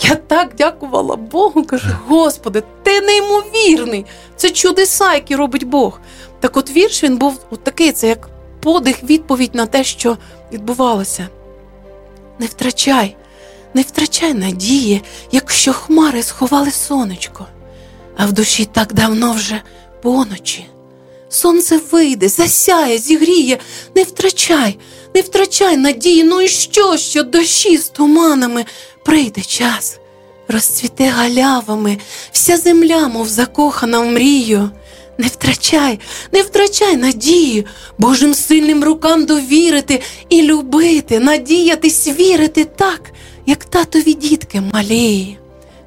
Я 0.00 0.14
так 0.14 0.54
дякувала 0.54 1.16
Богу, 1.16 1.64
кажу, 1.64 1.88
Господи, 2.06 2.62
ти 2.82 3.00
неймовірний! 3.00 4.06
Це 4.36 4.50
чудеса, 4.50 5.14
які 5.14 5.36
робить 5.36 5.64
Бог. 5.64 6.00
Так 6.40 6.56
от 6.56 6.70
вірш 6.70 7.04
він 7.04 7.16
був 7.16 7.40
от 7.50 7.64
такий, 7.64 7.92
це 7.92 8.08
як 8.08 8.28
подих, 8.60 9.02
відповідь 9.02 9.54
на 9.54 9.66
те, 9.66 9.84
що 9.84 10.16
відбувалося. 10.52 11.28
Не 12.38 12.46
втрачай 12.46 13.16
не 13.74 13.82
втрачай 13.82 14.34
надії, 14.34 15.02
якщо 15.32 15.72
хмари 15.72 16.22
сховали 16.22 16.70
сонечко, 16.70 17.46
а 18.16 18.26
в 18.26 18.32
душі 18.32 18.68
так 18.72 18.92
давно 18.92 19.32
вже 19.32 19.62
поночі. 20.02 20.66
Сонце 21.28 21.80
вийде, 21.90 22.28
засяє, 22.28 22.98
зігріє, 22.98 23.58
не 23.94 24.02
втрачай, 24.02 24.78
не 25.14 25.20
втрачай 25.20 25.76
надії, 25.76 26.24
ну 26.24 26.42
і 26.42 26.48
що, 26.48 26.96
що 26.96 27.22
дощі 27.22 27.76
з 27.76 27.88
туманами? 27.88 28.64
Прийде 29.04 29.40
час, 29.40 29.98
розцвіте 30.48 31.08
галявами, 31.08 31.98
вся 32.32 32.56
земля, 32.56 33.08
мов 33.08 33.28
закохана 33.28 34.00
в 34.00 34.06
мрію. 34.06 34.70
Не 35.18 35.26
втрачай, 35.26 36.00
не 36.32 36.42
втрачай 36.42 36.96
надії, 36.96 37.66
Божим 37.98 38.34
сильним 38.34 38.84
рукам 38.84 39.24
довірити 39.24 40.02
і 40.28 40.42
любити, 40.42 41.20
надіятись, 41.20 42.08
вірити. 42.08 42.64
Так, 42.64 43.00
як 43.48 43.64
татові 43.64 44.14
дітки 44.14 44.60
малі. 44.60 45.38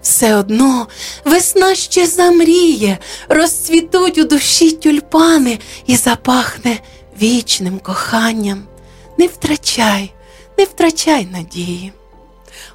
Все 0.02 0.36
одно 0.36 0.88
весна 1.26 1.76
ще 1.76 2.08
замріє, 2.08 2.98
розцвітуть 3.30 4.18
у 4.18 4.24
душі 4.24 4.72
тюльпани 4.72 5.60
і 5.86 5.96
запахне 5.96 6.80
вічним 7.22 7.80
коханням. 7.80 8.64
Не 9.18 9.28
втрачай, 9.28 10.14
не 10.58 10.64
втрачай 10.64 11.26
надії. 11.26 11.94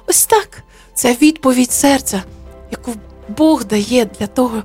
Ось 0.07 0.25
так 0.25 0.63
це 0.93 1.13
відповідь 1.21 1.71
серця, 1.71 2.23
яку 2.71 2.93
Бог 3.37 3.65
дає 3.65 4.05
для 4.19 4.27
того, 4.27 4.63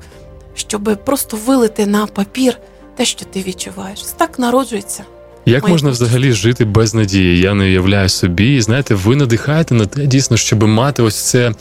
щоб 0.54 1.04
просто 1.04 1.36
вилити 1.36 1.86
на 1.86 2.06
папір 2.06 2.58
те, 2.96 3.04
що 3.04 3.24
ти 3.24 3.42
відчуваєш. 3.42 4.02
Так 4.02 4.38
народжується. 4.38 5.04
Як 5.46 5.68
можна 5.68 5.90
взагалі 5.90 6.32
жити 6.32 6.64
без 6.64 6.94
надії? 6.94 7.38
Я 7.38 7.54
не 7.54 7.64
уявляю 7.64 8.08
собі. 8.08 8.54
І 8.56 8.60
знаєте, 8.60 8.94
ви 8.94 9.16
надихаєте 9.16 9.74
на 9.74 9.86
те, 9.86 10.06
дійсно, 10.06 10.36
щоб 10.36 10.62
мати 10.62 11.02
ось 11.02 11.16
це 11.16 11.52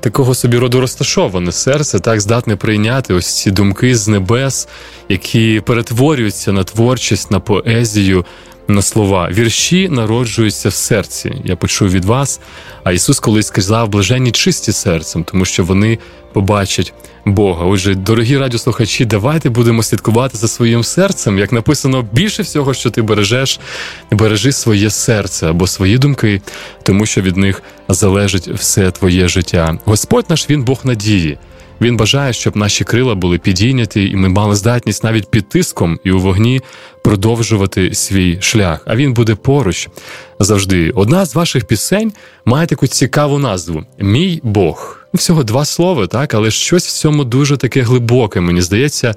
такого 0.00 0.34
собі 0.34 0.58
роду 0.58 0.80
розташоване 0.80 1.52
серце, 1.52 2.00
так 2.00 2.20
здатне 2.20 2.56
прийняти 2.56 3.14
ось 3.14 3.38
ці 3.38 3.50
думки 3.50 3.94
з 3.96 4.08
небес, 4.08 4.68
які 5.08 5.62
перетворюються 5.66 6.52
на 6.52 6.64
творчість, 6.64 7.30
на 7.30 7.40
поезію, 7.40 8.24
на 8.68 8.82
слова. 8.82 9.28
Вірші 9.32 9.88
народжуються 9.88 10.68
в 10.68 10.72
серці. 10.72 11.32
Я 11.44 11.56
почув 11.56 11.90
від 11.90 12.04
вас. 12.04 12.40
А 12.84 12.92
Ісус 12.92 13.20
колись 13.20 13.46
сказав 13.46 13.88
блаженні 13.88 14.30
чисті 14.30 14.72
серцем, 14.72 15.24
тому 15.24 15.44
що 15.44 15.64
вони 15.64 15.98
побачать 16.32 16.92
Бога. 17.24 17.64
Отже, 17.64 17.94
дорогі 17.94 18.38
радіослухачі, 18.38 19.04
давайте 19.04 19.50
будемо 19.50 19.82
слідкувати 19.82 20.36
за 20.36 20.48
своїм 20.48 20.84
серцем. 20.84 21.38
Як 21.38 21.52
написано, 21.52 22.06
більше 22.12 22.42
всього, 22.42 22.74
що 22.74 22.90
ти 22.90 23.02
бережеш, 23.02 23.60
бережи 24.10 24.52
своє 24.52 24.90
серце 24.90 25.50
або 25.50 25.66
свої 25.66 25.98
думки, 25.98 26.42
тому 26.82 27.06
що 27.06 27.20
від 27.20 27.36
них 27.36 27.62
залежить 27.88 28.48
все 28.48 28.90
твоє 28.90 29.28
життя. 29.28 29.78
Господь 29.84 30.24
наш 30.28 30.50
він 30.50 30.64
Бог 30.64 30.80
надії. 30.84 31.38
Він 31.80 31.96
бажає, 31.96 32.32
щоб 32.32 32.56
наші 32.56 32.84
крила 32.84 33.14
були 33.14 33.38
підійняті, 33.38 34.08
і 34.08 34.16
ми 34.16 34.28
мали 34.28 34.54
здатність 34.54 35.04
навіть 35.04 35.30
під 35.30 35.48
тиском 35.48 35.98
і 36.04 36.10
у 36.10 36.18
вогні 36.18 36.60
продовжувати 37.02 37.94
свій 37.94 38.38
шлях. 38.40 38.82
А 38.86 38.96
він 38.96 39.12
буде 39.12 39.34
поруч 39.34 39.88
завжди. 40.40 40.90
Одна 40.90 41.24
з 41.24 41.34
ваших 41.34 41.64
пісень 41.64 42.12
має 42.44 42.66
таку 42.66 42.86
цікаву 42.86 43.38
назву 43.38 43.84
Мій 43.98 44.40
Бог. 44.42 45.03
Всього 45.14 45.44
два 45.44 45.64
слова, 45.64 46.06
так, 46.06 46.34
але 46.34 46.50
щось 46.50 46.86
в 46.86 46.92
цьому 46.92 47.24
дуже 47.24 47.56
таке 47.56 47.82
глибоке. 47.82 48.40
Мені 48.40 48.62
здається, 48.62 49.14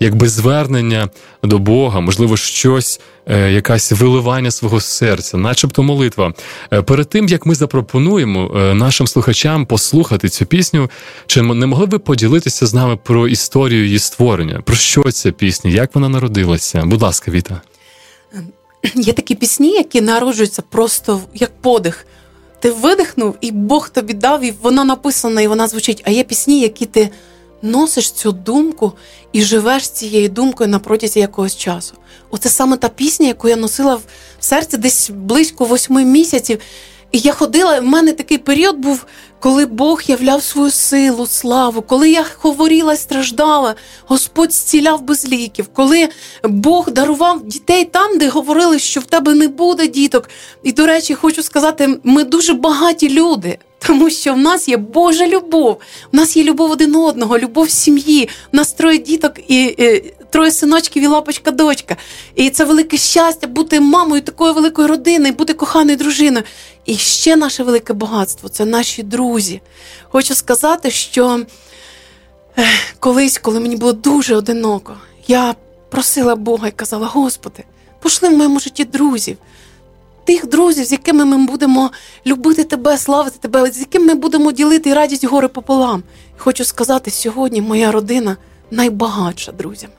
якби 0.00 0.28
звернення 0.28 1.08
до 1.42 1.58
Бога, 1.58 2.00
можливо, 2.00 2.36
щось, 2.36 3.00
е, 3.26 3.52
якась 3.52 3.92
виливання 3.92 4.50
свого 4.50 4.80
серця, 4.80 5.36
начебто 5.36 5.82
молитва. 5.82 6.34
Е, 6.72 6.82
перед 6.82 7.08
тим 7.08 7.28
як 7.28 7.46
ми 7.46 7.54
запропонуємо 7.54 8.52
е, 8.56 8.74
нашим 8.74 9.06
слухачам 9.06 9.66
послухати 9.66 10.28
цю 10.28 10.46
пісню, 10.46 10.90
чи 11.26 11.42
не 11.42 11.66
могли 11.66 11.86
б 11.86 11.90
ви 11.90 11.98
поділитися 11.98 12.66
з 12.66 12.74
нами 12.74 12.96
про 12.96 13.28
історію 13.28 13.84
її 13.84 13.98
створення? 13.98 14.60
Про 14.64 14.76
що 14.76 15.02
ця 15.02 15.32
пісня? 15.32 15.70
Як 15.70 15.94
вона 15.94 16.08
народилася? 16.08 16.82
Будь 16.84 17.02
ласка, 17.02 17.30
Віта. 17.30 17.60
Є 18.94 19.12
такі 19.12 19.34
пісні, 19.34 19.72
які 19.72 20.00
народжуються 20.00 20.62
просто 20.62 21.20
як 21.34 21.50
подих. 21.60 22.06
Ти 22.60 22.70
видихнув, 22.70 23.36
і 23.40 23.50
Бог 23.50 23.88
тобі 23.88 24.14
дав, 24.14 24.44
і 24.44 24.54
вона 24.62 24.84
написана, 24.84 25.40
і 25.40 25.46
вона 25.46 25.68
звучить. 25.68 26.02
А 26.06 26.10
є 26.10 26.24
пісні, 26.24 26.60
які 26.60 26.86
ти 26.86 27.10
носиш 27.62 28.10
цю 28.10 28.32
думку 28.32 28.92
і 29.32 29.42
живеш 29.42 29.88
цією 29.88 30.28
думкою 30.28 30.70
на 30.70 30.78
протязі 30.78 31.20
якогось 31.20 31.56
часу. 31.56 31.94
Оце 32.30 32.48
саме 32.48 32.76
та 32.76 32.88
пісня, 32.88 33.26
яку 33.26 33.48
я 33.48 33.56
носила 33.56 33.94
в 33.94 34.02
серці 34.40 34.76
десь 34.76 35.10
близько 35.10 35.64
восьми 35.64 36.04
місяців. 36.04 36.58
І 37.12 37.18
я 37.18 37.32
ходила, 37.32 37.80
в 37.80 37.84
мене 37.84 38.12
такий 38.12 38.38
період 38.38 38.76
був, 38.76 39.06
коли 39.40 39.66
Бог 39.66 40.02
являв 40.06 40.42
свою 40.42 40.70
силу, 40.70 41.26
славу, 41.26 41.82
коли 41.82 42.10
я 42.10 42.22
хворіла, 42.22 42.96
страждала, 42.96 43.74
Господь 44.06 44.52
зціляв 44.52 45.02
без 45.02 45.28
ліків, 45.28 45.68
коли 45.72 46.08
Бог 46.44 46.90
дарував 46.90 47.46
дітей 47.46 47.84
там, 47.84 48.18
де 48.18 48.28
говорили, 48.28 48.78
що 48.78 49.00
в 49.00 49.04
тебе 49.04 49.34
не 49.34 49.48
буде 49.48 49.86
діток. 49.86 50.28
І, 50.62 50.72
до 50.72 50.86
речі, 50.86 51.14
хочу 51.14 51.42
сказати, 51.42 51.98
ми 52.04 52.24
дуже 52.24 52.54
багаті 52.54 53.08
люди. 53.08 53.58
Тому 53.86 54.10
що 54.10 54.34
в 54.34 54.38
нас 54.38 54.68
є 54.68 54.76
Божа 54.76 55.26
любов, 55.26 55.78
у 56.12 56.16
нас 56.16 56.36
є 56.36 56.44
любов 56.44 56.70
один 56.70 56.96
одного, 56.96 57.38
любов 57.38 57.70
сім'ї, 57.70 58.28
у 58.52 58.56
нас 58.56 58.72
троє 58.72 58.98
діток 58.98 59.32
і, 59.48 59.64
і 59.64 60.14
троє 60.30 60.50
синочків 60.50 61.02
і 61.02 61.06
лапочка 61.06 61.50
дочка. 61.50 61.96
І 62.34 62.50
це 62.50 62.64
велике 62.64 62.96
щастя 62.96 63.46
бути 63.46 63.80
мамою 63.80 64.22
такої 64.22 64.52
великої 64.52 64.88
родини, 64.88 65.32
бути 65.32 65.54
коханою 65.54 65.96
дружиною. 65.96 66.44
І 66.84 66.96
ще 66.96 67.36
наше 67.36 67.62
велике 67.62 67.92
багатство 67.92 68.48
це 68.48 68.64
наші 68.64 69.02
друзі. 69.02 69.60
Хочу 70.08 70.34
сказати, 70.34 70.90
що 70.90 71.40
колись, 72.98 73.38
коли 73.38 73.60
мені 73.60 73.76
було 73.76 73.92
дуже 73.92 74.36
одиноко, 74.36 74.96
я 75.26 75.54
просила 75.90 76.36
Бога 76.36 76.68
і 76.68 76.70
казала: 76.72 77.06
Господи, 77.06 77.64
пошли 78.02 78.28
в 78.28 78.32
моєму 78.32 78.60
житті 78.60 78.84
друзів. 78.84 79.36
Тих 80.24 80.46
друзів, 80.46 80.84
з 80.84 80.92
якими 80.92 81.24
ми 81.24 81.46
будемо 81.46 81.90
любити 82.26 82.64
тебе, 82.64 82.98
славити 82.98 83.38
тебе, 83.40 83.70
з 83.70 83.78
якими 83.78 84.06
ми 84.06 84.14
будемо 84.14 84.52
ділити 84.52 84.94
радість 84.94 85.24
гори 85.24 85.48
пополам. 85.48 86.02
Хочу 86.36 86.64
сказати, 86.64 87.10
сьогодні 87.10 87.60
моя 87.60 87.92
родина 87.92 88.36
найбагатша 88.70 89.52
друзями. 89.52 89.92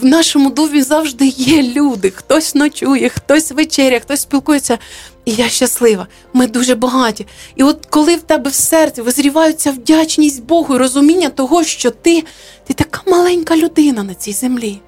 В 0.00 0.04
нашому 0.04 0.50
домі 0.50 0.82
завжди 0.82 1.26
є 1.26 1.62
люди. 1.62 2.10
Хтось 2.10 2.54
ночує, 2.54 3.08
хтось 3.08 3.50
вечеря, 3.52 4.00
хтось 4.00 4.20
спілкується. 4.20 4.78
І 5.24 5.32
я 5.32 5.48
щаслива. 5.48 6.06
Ми 6.32 6.46
дуже 6.46 6.74
багаті. 6.74 7.26
І 7.56 7.62
от 7.62 7.86
коли 7.90 8.16
в 8.16 8.22
тебе 8.22 8.50
в 8.50 8.54
серці 8.54 9.02
визріваються 9.02 9.70
вдячність 9.70 10.42
Богу 10.42 10.74
і 10.74 10.78
розуміння 10.78 11.28
того, 11.28 11.64
що 11.64 11.90
ти, 11.90 12.24
ти 12.66 12.74
така 12.74 13.00
маленька 13.06 13.56
людина 13.56 14.02
на 14.02 14.14
цій 14.14 14.32
землі. 14.32 14.80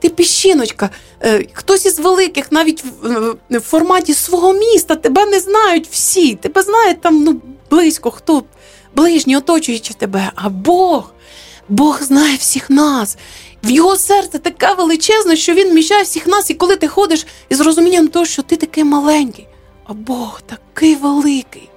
Ти 0.00 0.08
піщиночка, 0.08 0.90
е, 1.22 1.46
хтось 1.52 1.86
із 1.86 1.98
великих, 1.98 2.52
навіть 2.52 2.84
в 3.50 3.60
форматі 3.60 4.14
свого 4.14 4.52
міста, 4.52 4.94
тебе 4.94 5.26
не 5.26 5.40
знають 5.40 5.88
всі. 5.90 6.34
Тебе 6.34 6.62
знають 6.62 7.00
там 7.00 7.24
ну, 7.24 7.40
близько, 7.70 8.10
хто 8.10 8.42
ближні, 8.94 9.36
оточуючи 9.36 9.94
тебе. 9.94 10.30
А 10.34 10.48
Бог, 10.48 11.12
Бог 11.68 12.02
знає 12.02 12.36
всіх 12.36 12.70
нас. 12.70 13.16
В 13.66 13.70
його 13.70 13.96
серце 13.96 14.38
таке 14.38 14.74
величезне, 14.74 15.36
що 15.36 15.54
він 15.54 15.74
міщає 15.74 16.02
всіх 16.02 16.26
нас, 16.26 16.50
і 16.50 16.54
коли 16.54 16.76
ти 16.76 16.88
ходиш 16.88 17.26
із 17.48 17.60
розумінням 17.60 18.08
того, 18.08 18.24
що 18.24 18.42
ти 18.42 18.56
такий 18.56 18.84
маленький, 18.84 19.46
а 19.86 19.92
Бог 19.92 20.40
такий 20.46 20.94
великий, 20.94 21.68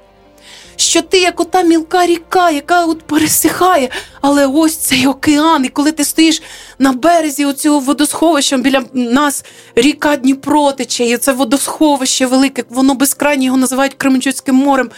що 0.75 1.01
ти, 1.01 1.19
як 1.19 1.39
ота 1.39 1.61
мілка 1.61 2.05
ріка, 2.05 2.51
яка 2.51 2.85
от 2.85 3.01
пересихає, 3.01 3.89
але 4.21 4.47
ось 4.47 4.75
цей 4.75 5.07
океан, 5.07 5.65
і 5.65 5.69
коли 5.69 5.91
ти 5.91 6.03
стоїш 6.03 6.41
на 6.79 6.91
березі 6.93 7.45
оцього 7.45 7.79
водосховища, 7.79 8.57
біля 8.57 8.83
нас 8.93 9.45
ріка 9.75 10.15
Дніпро 10.15 10.71
тече, 10.71 11.05
і 11.05 11.17
це 11.17 11.33
водосховище 11.33 12.25
велике, 12.25 12.63
воно 12.69 12.93
безкрайнє 12.93 13.45
його 13.45 13.57
називають 13.57 13.93
Кременчуцьким 13.93 14.55
морем. 14.55 14.89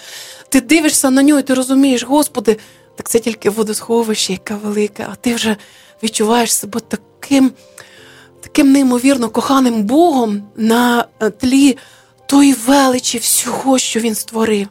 Ти 0.49 0.61
дивишся 0.61 1.09
на 1.09 1.23
нього, 1.23 1.39
і 1.39 1.43
ти 1.43 1.53
розумієш, 1.53 2.03
Господи, 2.03 2.57
так 2.95 3.09
це 3.09 3.19
тільки 3.19 3.49
водосховище, 3.49 4.33
яке 4.33 4.53
велике, 4.53 5.07
а 5.11 5.15
ти 5.15 5.35
вже 5.35 5.57
відчуваєш 6.03 6.53
себе 6.53 6.79
таким 6.79 7.51
таким 8.41 8.71
неймовірно 8.71 9.29
коханим 9.29 9.83
Богом 9.83 10.43
на 10.55 11.05
е, 11.19 11.29
тлі 11.29 11.77
тої 12.25 12.53
величі 12.53 13.17
всього, 13.17 13.77
що 13.77 13.99
він 13.99 14.15
створив. 14.15 14.67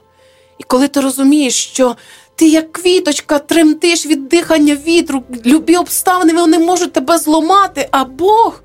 І 0.59 0.63
коли 0.63 0.89
ти 0.89 1.01
розумієш, 1.01 1.55
що 1.55 1.97
ти, 2.35 2.49
як 2.49 2.73
квіточка, 2.73 3.39
тремтиш 3.39 4.07
від 4.07 4.29
дихання 4.29 4.77
вітру, 4.87 5.23
любі 5.47 5.77
обставини 5.77 6.33
вони 6.33 6.59
можуть 6.59 6.93
тебе 6.93 7.19
зламати, 7.19 7.89
а 7.91 8.05
Бог. 8.05 8.63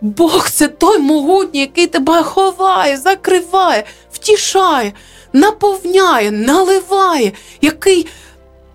Бог 0.00 0.50
це 0.50 0.68
той 0.68 0.98
могутній, 0.98 1.60
який 1.60 1.86
тебе 1.86 2.22
ховає, 2.22 2.96
закриває, 2.96 3.84
втішає, 4.12 4.92
наповняє, 5.32 6.30
наливає, 6.30 7.32
який 7.60 8.06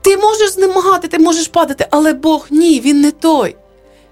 ти 0.01 0.17
можеш 0.17 0.49
знемагати, 0.49 1.07
ти 1.07 1.19
можеш 1.19 1.47
падати, 1.47 1.87
але 1.91 2.13
Бог 2.13 2.47
ні, 2.49 2.79
він 2.79 3.01
не 3.01 3.11
той. 3.11 3.55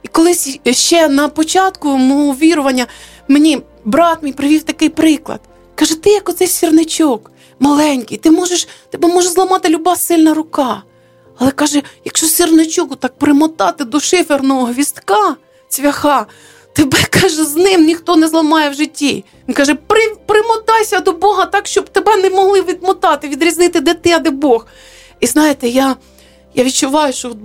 І 0.04 0.08
колись 0.08 0.60
ще 0.72 1.08
на 1.08 1.30
початку 1.30 1.90
мого 1.90 2.34
вірування 2.34 2.88
мені 3.28 3.62
брат 3.86 4.24
мій 4.24 4.34
привів 4.34 4.64
такий 4.64 4.90
приклад. 4.90 5.40
Каже, 5.76 6.02
ти 6.02 6.10
як 6.10 6.30
оцей 6.30 6.48
сірничок 6.48 7.32
маленький, 7.60 8.18
ти 8.18 8.32
можеш, 8.32 8.68
тебе 8.90 9.08
може 9.08 9.30
зламати 9.30 9.70
люба 9.70 9.96
сильна 9.96 10.34
рука. 10.34 10.84
Але 11.38 11.52
каже, 11.52 11.84
якщо 12.06 12.28
сірничок 12.28 13.00
так 13.00 13.18
примотати 13.18 13.86
до 13.86 14.00
шиферного 14.00 14.66
гвістка, 14.66 15.36
цвяха, 15.70 16.26
тебе 16.74 16.98
каже, 17.10 17.46
з 17.46 17.56
ним 17.56 17.86
ніхто 17.86 18.16
не 18.16 18.28
зламає 18.28 18.70
в 18.70 18.74
житті. 18.74 19.26
Він 19.48 19.56
каже, 19.56 19.76
при, 19.76 20.16
примотайся 20.26 21.00
до 21.00 21.12
Бога 21.12 21.46
так, 21.46 21.68
щоб 21.68 21.90
тебе 21.90 22.18
не 22.18 22.30
могли 22.30 22.62
відмотати, 22.62 23.28
відрізнити, 23.28 23.80
де 23.80 23.94
ти, 23.94 24.12
а 24.12 24.20
де 24.20 24.30
Бог. 24.30 24.66
І 25.20 25.28
знаєте, 25.28 25.70
я 25.70 25.96
я 26.54 26.64
відчуваю, 26.64 27.14
що 27.14 27.36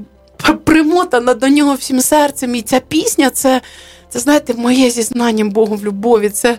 примотана 0.64 1.34
до 1.34 1.48
нього 1.48 1.74
всім 1.74 2.00
серцем. 2.00 2.54
І 2.54 2.62
ця 2.62 2.80
пісня 2.80 3.30
це, 3.30 3.60
це 4.08 4.18
знаєте, 4.18 4.54
моє 4.54 4.90
зізнання 4.90 5.44
Богу 5.44 5.76
в 5.76 5.84
любові. 5.84 6.28
Це 6.28 6.58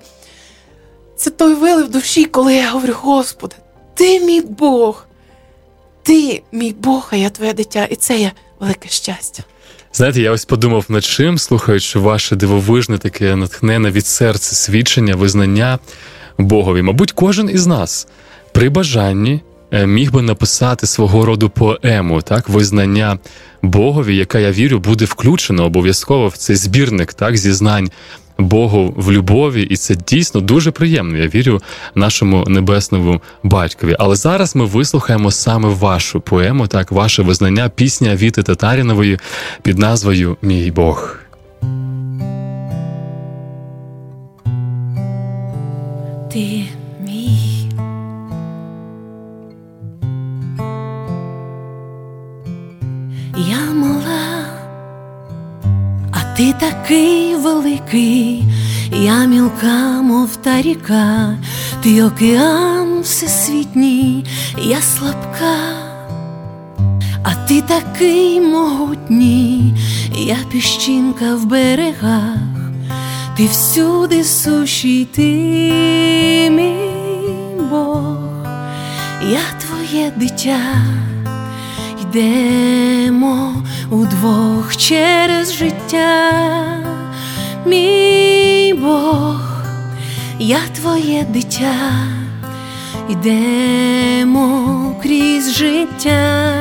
це 1.17 1.30
той 1.30 1.54
вилив 1.54 1.89
душі, 1.89 2.25
коли 2.25 2.56
я 2.56 2.71
говорю, 2.71 2.93
Господи, 3.01 3.56
ти 3.93 4.19
мій 4.19 4.41
Бог, 4.41 5.06
ти 6.04 6.43
мій 6.51 6.71
Бог, 6.71 7.08
а 7.12 7.15
я 7.15 7.30
твоє 7.30 7.54
дитя, 7.54 7.88
і 7.89 7.95
це 7.95 8.19
є 8.19 8.32
велике 8.60 8.89
щастя. 8.89 9.43
Знаєте, 9.93 10.21
я 10.21 10.32
ось 10.32 10.45
подумав 10.45 10.86
над 10.89 11.04
чим, 11.04 11.38
слухаючи 11.38 11.99
ваше 11.99 12.36
дивовижне 12.36 12.97
таке 12.97 13.36
натхнене 13.36 13.91
від 13.91 14.06
серця 14.06 14.56
свідчення, 14.56 15.15
визнання 15.15 15.80
Богові. 16.38 16.82
Мабуть, 16.82 17.12
кожен 17.12 17.49
із 17.49 17.67
нас 17.67 18.08
при 18.51 18.69
бажанні 18.69 19.41
міг 19.83 20.11
би 20.11 20.21
написати 20.21 20.88
свого 20.88 21.25
роду 21.25 21.49
поему, 21.49 22.21
так, 22.21 22.49
визнання 22.49 23.17
Богові, 23.61 24.15
яка 24.15 24.39
я 24.39 24.51
вірю, 24.51 24.79
буде 24.79 25.05
включено 25.05 25.65
обов'язково 25.65 26.27
в 26.27 26.38
цей 26.38 26.55
збірник 26.55 27.13
так, 27.13 27.38
зізнань 27.38 27.89
Богу 28.38 28.93
в 28.97 29.11
любові, 29.11 29.61
і 29.61 29.77
це 29.77 29.95
дійсно 29.95 30.41
дуже 30.41 30.71
приємно. 30.71 31.17
Я 31.17 31.27
вірю 31.27 31.61
нашому 31.95 32.43
небесному 32.47 33.21
батькові. 33.43 33.95
Але 33.99 34.15
зараз 34.15 34.55
ми 34.55 34.65
вислухаємо 34.65 35.31
саме 35.31 35.69
вашу 35.69 36.21
поему, 36.21 36.67
так, 36.67 36.91
ваше 36.91 37.21
визнання, 37.21 37.69
пісня 37.69 38.15
Віти 38.15 38.43
Татарінової 38.43 39.19
під 39.61 39.77
назвою 39.77 40.38
Мій 40.41 40.71
Бог. 40.71 41.17
Ти 46.33 46.65
ти 56.38 56.54
такий 56.60 57.36
великий, 57.36 58.43
я 58.91 59.26
мілка, 59.26 60.02
мов 60.02 60.36
та 60.36 60.62
ріка, 60.62 61.38
ти 61.84 62.04
океан 62.04 63.02
всесвітній, 63.02 64.26
я 64.62 64.82
слабка, 64.82 65.56
а 67.24 67.48
ти 67.48 67.62
такий 67.62 68.41
могутній, 68.41 69.74
я 70.17 70.38
піщинка 70.52 71.36
в 71.36 71.45
берегах, 71.45 72.38
ти 73.38 73.45
всюди 73.45 74.24
суші, 74.24 75.06
ти 75.06 75.21
мій 76.52 77.65
Бог, 77.69 78.17
я 79.32 79.41
твоє 79.62 80.12
дитя 80.15 80.60
Йдемо 82.15 83.54
удвох 83.89 84.78
через 84.78 85.54
життя, 85.54 86.32
мій 87.65 88.75
Бог, 88.82 89.41
я 90.39 90.58
твоє 90.75 91.25
дитя, 91.30 91.75
йдемо 93.10 94.95
крізь 95.04 95.54
життя, 95.54 96.54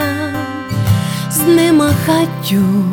знемагаю, 1.30 2.84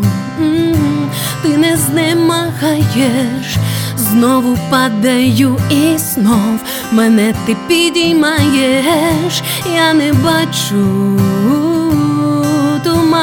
ти 1.43 1.57
не 1.57 1.77
знемагаєш, 1.77 3.57
знову 3.97 4.57
падаю 4.69 5.57
і 5.69 5.97
знов 5.97 6.59
мене 6.91 7.33
ти 7.45 7.55
підіймаєш, 7.67 9.43
я 9.75 9.93
не 9.93 10.13
бачу 10.13 11.20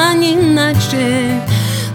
тумані, 0.08 0.36
наче. 0.36 1.40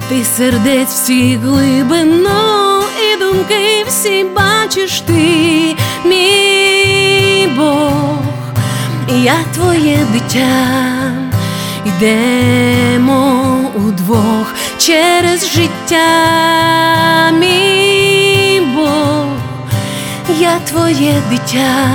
Ти 0.10 0.24
сердець 0.24 0.90
всі 0.90 1.36
глибину 1.36 2.82
і 3.14 3.20
думки 3.20 3.86
всі 3.88 4.26
бачиш 4.36 5.02
ти, 5.02 5.76
мій 6.06 7.48
Бог, 7.58 8.18
я 9.24 9.36
твоє 9.54 10.00
дитя, 10.14 11.12
йдемо 11.86 13.56
удвох 13.76 14.54
через 14.78 15.52
життя, 15.52 17.32
мій 17.40 18.62
Бог, 18.76 19.28
я 20.40 20.60
твоє 20.60 21.22
дитя, 21.30 21.90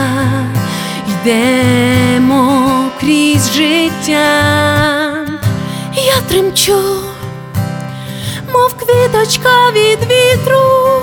йдемо 1.09 2.71
крізь 3.01 3.53
життя, 3.53 5.08
тремчу, 6.21 6.81
мов 8.53 8.75
квіточка 8.75 9.71
від 9.73 9.99
вітру, 10.11 11.01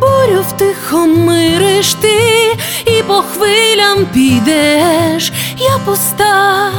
бурю 0.00 0.44
втихомириш 0.48 1.94
ти, 1.94 2.56
і 2.86 3.02
по 3.02 3.14
хвилям 3.14 4.06
підеш, 4.14 5.32
я 5.58 5.78
пуста, 5.84 6.70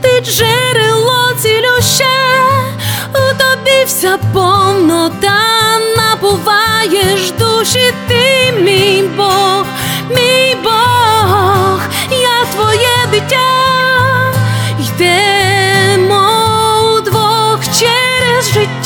ти 0.00 0.20
джерело 0.20 1.32
цілюще, 1.42 2.04
у 3.10 3.38
тобі 3.38 3.84
вся 3.86 4.18
повнота, 4.34 5.40
набуваєш 5.96 7.30
душі, 7.30 7.92
ти 8.08 8.52
мій 8.60 9.04
Бог, 9.16 9.64
мій 10.10 10.56
Бог, 10.64 11.80
я 12.10 12.44
твоє 12.54 13.06
дитя, 13.10 13.38
йдемо 14.80 15.37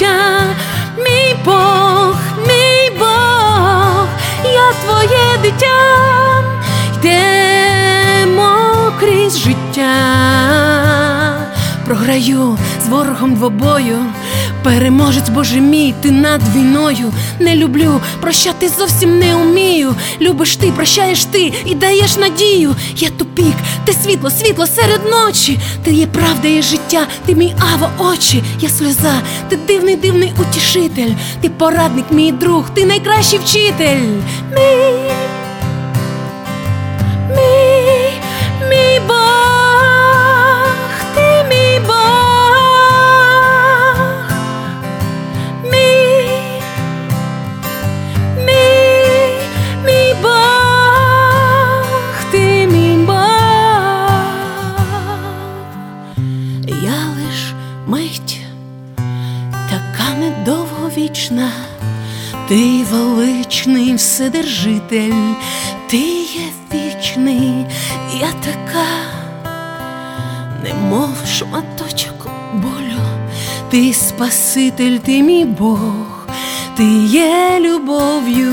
життя, 0.02 0.54
мій 0.98 1.36
Бог, 1.44 2.14
мій 2.46 2.98
Бог, 2.98 4.06
я 4.44 4.72
твоє 4.84 5.38
дитя, 5.42 6.42
йдемо 6.98 8.48
крізь 9.00 9.38
життя, 9.38 9.94
програю 11.86 12.58
з 12.84 12.88
ворогом 12.88 13.34
двобою. 13.34 13.98
Переможець, 14.62 15.28
Боже 15.28 15.60
мій, 15.60 15.94
ти 16.00 16.10
над 16.10 16.40
війною 16.56 17.12
не 17.40 17.56
люблю, 17.56 18.00
прощати 18.20 18.68
зовсім 18.68 19.18
не 19.18 19.36
умію. 19.36 19.94
Любиш 20.20 20.56
ти, 20.56 20.72
прощаєш 20.72 21.24
ти 21.24 21.52
і 21.64 21.74
даєш 21.74 22.16
надію. 22.16 22.76
Я 22.96 23.10
тупік, 23.10 23.54
ти 23.84 23.92
світло, 23.92 24.30
світло 24.30 24.66
серед 24.66 25.00
ночі. 25.10 25.58
Ти 25.84 25.92
є 25.92 26.06
правда, 26.06 26.48
є 26.48 26.62
життя, 26.62 27.06
ти 27.26 27.34
мій 27.34 27.54
ава 27.74 27.90
очі, 27.98 28.42
я 28.60 28.68
сльоза, 28.68 29.14
ти 29.48 29.58
дивний, 29.68 29.96
дивний 29.96 30.32
утішитель, 30.40 31.12
ти 31.40 31.48
порадник, 31.48 32.04
мій 32.10 32.32
друг, 32.32 32.70
ти 32.70 32.84
найкращий 32.86 33.38
вчитель. 33.38 34.00
Мій, 34.54 35.10
мій, 37.28 38.12
мій 38.70 39.00
Бог, 39.08 39.51
недовговічна, 61.32 61.52
ти 62.48 62.84
величний 62.90 63.94
вседержитель, 63.94 65.34
ти 65.86 65.96
є 66.20 66.52
вічний, 66.74 67.66
я 68.20 68.32
така, 68.44 68.86
немов 70.64 71.08
шматочок 71.26 72.28
болю. 72.54 73.00
Ти 73.70 73.92
Спаситель, 73.94 74.98
ти 74.98 75.22
мій 75.22 75.44
Бог, 75.44 76.26
ти 76.76 76.84
є 77.06 77.60
любов'ю. 77.60 78.52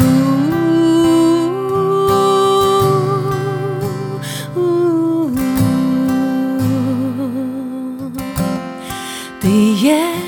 Ти 9.41 9.71
є 9.71 10.18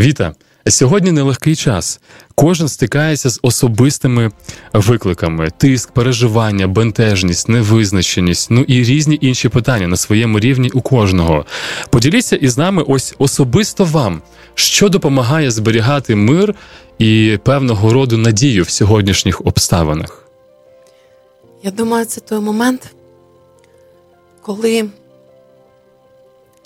Віта, 0.00 0.34
сьогодні 0.68 1.12
нелегкий 1.12 1.56
час. 1.56 2.00
Кожен 2.34 2.68
стикається 2.68 3.30
з 3.30 3.40
особистими 3.42 4.30
викликами: 4.72 5.50
тиск, 5.58 5.90
переживання, 5.90 6.66
бентежність, 6.66 7.48
невизначеність, 7.48 8.50
ну 8.50 8.60
і 8.60 8.84
різні 8.84 9.18
інші 9.20 9.48
питання 9.48 9.86
на 9.86 9.96
своєму 9.96 10.40
рівні 10.40 10.70
у 10.70 10.80
кожного. 10.80 11.46
Поділіться 11.90 12.36
із 12.36 12.58
нами 12.58 12.84
ось 12.86 13.14
особисто 13.18 13.84
вам, 13.84 14.22
що 14.54 14.88
допомагає 14.88 15.50
зберігати 15.50 16.16
мир 16.16 16.54
і 16.98 17.38
певного 17.44 17.92
роду 17.92 18.16
надію 18.16 18.62
в 18.62 18.70
сьогоднішніх 18.70 19.40
обставинах. 19.46 20.28
Я 21.62 21.70
думаю, 21.70 22.04
це 22.04 22.20
той 22.20 22.40
момент, 22.40 22.94
коли 24.42 24.88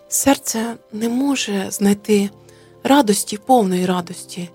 серце 0.09 0.75
не 0.92 1.09
може 1.09 1.66
знайти 1.70 2.31
радості, 2.85 3.37
повної 3.37 3.87
радості 3.87 4.49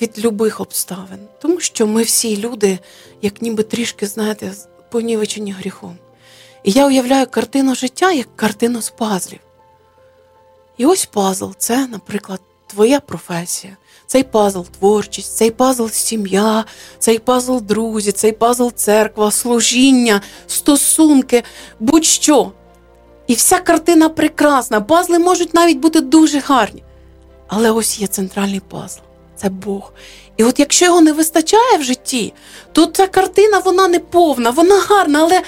від 0.00 0.24
любих 0.24 0.60
обставин. 0.60 1.18
Тому 1.40 1.60
що 1.60 1.86
ми 1.86 2.02
всі 2.02 2.36
люди, 2.36 2.78
як 3.22 3.42
ніби 3.42 3.62
трішки, 3.62 4.06
знаєте, 4.06 4.52
понівечені 4.90 5.52
гріхом. 5.52 5.96
І 6.64 6.70
я 6.70 6.86
уявляю 6.86 7.26
картину 7.26 7.74
життя 7.74 8.12
як 8.12 8.36
картину 8.36 8.82
з 8.82 8.90
пазлів. 8.90 9.38
І 10.76 10.86
ось 10.86 11.06
пазл 11.06 11.50
це, 11.58 11.86
наприклад, 11.86 12.40
твоя 12.66 13.00
професія. 13.00 13.76
Цей 14.06 14.22
пазл 14.22 14.60
творчість, 14.78 15.36
цей 15.36 15.50
пазл 15.50 15.86
сім'я, 15.86 16.64
цей 16.98 17.18
пазл 17.18 17.56
друзі, 17.58 18.12
цей 18.12 18.32
пазл 18.32 18.68
церква, 18.68 19.30
служіння, 19.30 20.20
стосунки, 20.46 21.42
будь-що. 21.80 22.52
І 23.26 23.34
вся 23.34 23.58
картина 23.58 24.08
прекрасна. 24.08 24.80
Пазли 24.80 25.18
можуть 25.18 25.54
навіть 25.54 25.78
бути 25.78 26.00
дуже 26.00 26.38
гарні. 26.38 26.82
Але 27.48 27.70
ось 27.70 28.00
є 28.00 28.06
центральний 28.06 28.60
пазл 28.60 29.00
це 29.36 29.48
Бог. 29.48 29.92
І 30.36 30.44
от 30.44 30.58
якщо 30.58 30.84
його 30.84 31.00
не 31.00 31.12
вистачає 31.12 31.78
в 31.78 31.82
житті, 31.82 32.32
то 32.72 32.86
ця 32.86 33.06
картина 33.06 33.58
вона 33.58 33.88
не 33.88 33.98
повна, 33.98 34.50
вона 34.50 34.80
гарна, 34.80 35.20
але 35.20 35.42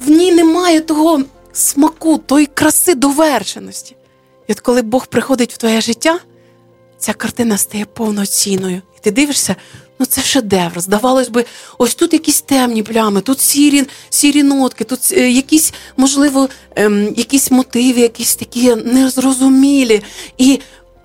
в 0.00 0.10
ній 0.10 0.32
немає 0.32 0.80
того 0.80 1.20
смаку, 1.52 2.18
тої 2.18 2.46
краси 2.46 2.94
довершеності. 2.94 3.96
І 4.48 4.52
от 4.52 4.60
коли 4.60 4.82
Бог 4.82 5.06
приходить 5.06 5.52
в 5.52 5.56
твоє 5.56 5.80
життя, 5.80 6.18
ця 6.98 7.12
картина 7.12 7.58
стає 7.58 7.84
повноцінною. 7.84 8.82
І 8.96 9.00
ти 9.00 9.10
дивишся, 9.10 9.56
ну 9.98 10.06
це 10.06 10.20
шедевр. 10.20 10.80
Здавалось 10.80 11.28
би, 11.28 11.44
ось 11.78 11.94
тут 11.94 12.12
якісь 12.12 12.40
темні 12.40 12.82
плями, 12.82 13.20
тут 13.20 13.40
сірі 13.40 13.84
сірі 14.10 14.42
нотки, 14.42 14.84
тут 14.84 15.00
е, 15.12 15.30
якісь, 15.30 15.72
можливо, 15.96 16.48
ем, 16.76 17.14
якісь 17.16 17.50
мотиви, 17.50 18.00
якісь 18.00 18.34
такі 18.34 18.74
незрозумілі. 18.74 20.02
І 20.38 20.60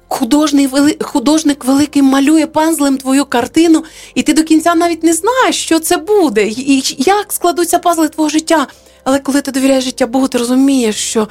художник, 0.07 1.03
художник 1.03 1.65
великий 1.65 2.01
малює 2.01 2.47
пазлем 2.47 2.97
твою 2.97 3.25
картину, 3.25 3.83
і 4.15 4.23
ти 4.23 4.33
до 4.33 4.43
кінця 4.43 4.75
навіть 4.75 5.03
не 5.03 5.13
знаєш, 5.13 5.63
що 5.63 5.79
це 5.79 5.97
буде, 5.97 6.47
і 6.47 6.95
як 6.97 7.33
складуться 7.33 7.79
пазли 7.79 8.09
твого 8.09 8.29
життя. 8.29 8.67
Але 9.03 9.19
коли 9.19 9.41
ти 9.41 9.51
довіряєш 9.51 9.83
життя 9.83 10.07
Богу, 10.07 10.27
ти 10.27 10.37
розумієш, 10.37 10.95
що 10.95 11.27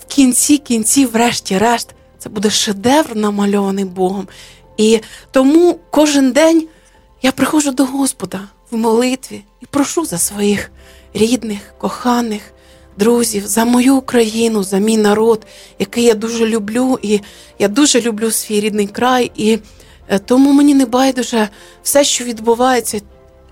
в 0.00 0.04
кінці 0.04 0.58
кінці, 0.58 1.06
врешті-решт, 1.06 1.88
це 2.18 2.28
буде 2.28 2.50
шедевр, 2.50 3.16
намальований 3.16 3.84
Богом. 3.84 4.28
І 4.76 5.00
тому 5.30 5.78
кожен 5.90 6.32
день 6.32 6.68
я 7.22 7.32
приходжу 7.32 7.70
до 7.70 7.84
Господа 7.84 8.40
в 8.70 8.76
молитві 8.76 9.44
і 9.60 9.66
прошу 9.66 10.04
за 10.04 10.18
своїх 10.18 10.70
рідних, 11.14 11.74
коханих, 11.78 12.42
друзів, 12.98 13.46
за 13.46 13.64
мою 13.64 13.96
Україну, 13.96 14.62
за 14.62 14.78
мій 14.78 14.96
народ, 14.96 15.46
який 15.78 16.04
я 16.04 16.14
дуже 16.14 16.46
люблю, 16.46 16.98
і 17.02 17.20
я 17.58 17.68
дуже 17.68 18.00
люблю 18.00 18.30
свій 18.30 18.60
рідний 18.60 18.86
край. 18.86 19.30
І 19.36 19.58
е, 20.08 20.18
тому 20.18 20.52
мені 20.52 20.74
не 20.74 20.86
байдуже 20.86 21.48
все, 21.82 22.04
що 22.04 22.24
відбувається. 22.24 23.00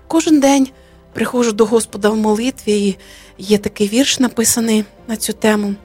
Кожен 0.07 0.39
день 0.39 0.67
приходжу 1.13 1.51
до 1.51 1.65
Господа 1.65 2.09
в 2.09 2.17
молитві, 2.17 2.87
і 2.87 2.97
є 3.37 3.57
такий 3.57 3.87
вірш 3.87 4.19
написаний 4.19 4.83
на 5.07 5.15
цю 5.17 5.33
тему. 5.33 5.75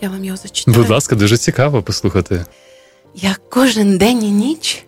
Я 0.00 0.08
вам 0.08 0.24
його 0.24 0.36
зачитаю. 0.36 0.76
Будь 0.76 0.90
ласка, 0.90 1.16
дуже 1.16 1.36
цікаво 1.36 1.82
послухати. 1.82 2.44
Я 3.14 3.36
кожен 3.48 3.98
день 3.98 4.24
і 4.24 4.30
ніч, 4.30 4.84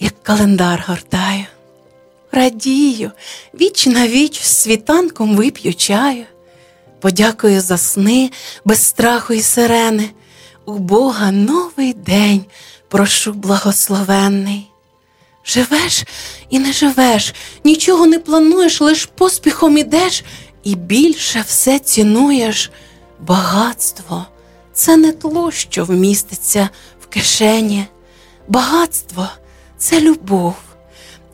як 0.00 0.22
календар 0.22 0.84
гортаю, 0.88 1.44
радію, 2.32 3.10
віч 3.54 3.86
на 3.86 4.08
віч 4.08 4.40
з 4.40 4.56
світанком 4.56 5.36
вип'ю 5.36 5.74
чаю, 5.74 6.24
подякую 7.02 7.60
за 7.60 7.78
сни 7.78 8.30
без 8.64 8.82
страху 8.82 9.32
і 9.34 9.42
сирени. 9.42 10.10
У 10.64 10.72
Бога 10.72 11.30
новий 11.30 11.94
день, 11.94 12.44
прошу 12.88 13.32
благословенний. 13.32 14.70
Живеш 15.44 16.04
і 16.50 16.58
не 16.58 16.72
живеш, 16.72 17.34
нічого 17.64 18.06
не 18.06 18.18
плануєш, 18.18 18.80
лиш 18.80 19.06
поспіхом 19.06 19.78
ідеш, 19.78 20.24
і 20.64 20.74
більше 20.74 21.44
все 21.46 21.78
цінуєш. 21.78 22.70
Багатство 23.20 24.26
це 24.72 24.96
не 24.96 25.12
тло, 25.12 25.50
що 25.50 25.84
вміститься 25.84 26.68
в 27.00 27.06
кишені. 27.06 27.86
Багатство 28.48 29.28
це 29.78 30.00
любов, 30.00 30.54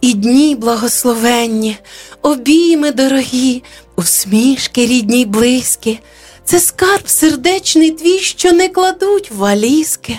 і 0.00 0.14
дні 0.14 0.56
благословенні, 0.56 1.76
обійми 2.22 2.92
дорогі, 2.92 3.62
усмішки 3.98 4.86
рідні 4.86 5.20
й 5.20 5.24
близькі. 5.24 6.00
Це 6.44 6.60
скарб 6.60 7.08
сердечний 7.08 7.90
твій, 7.90 8.18
що 8.18 8.52
не 8.52 8.68
кладуть 8.68 9.30
в 9.30 9.36
валізки. 9.36 10.18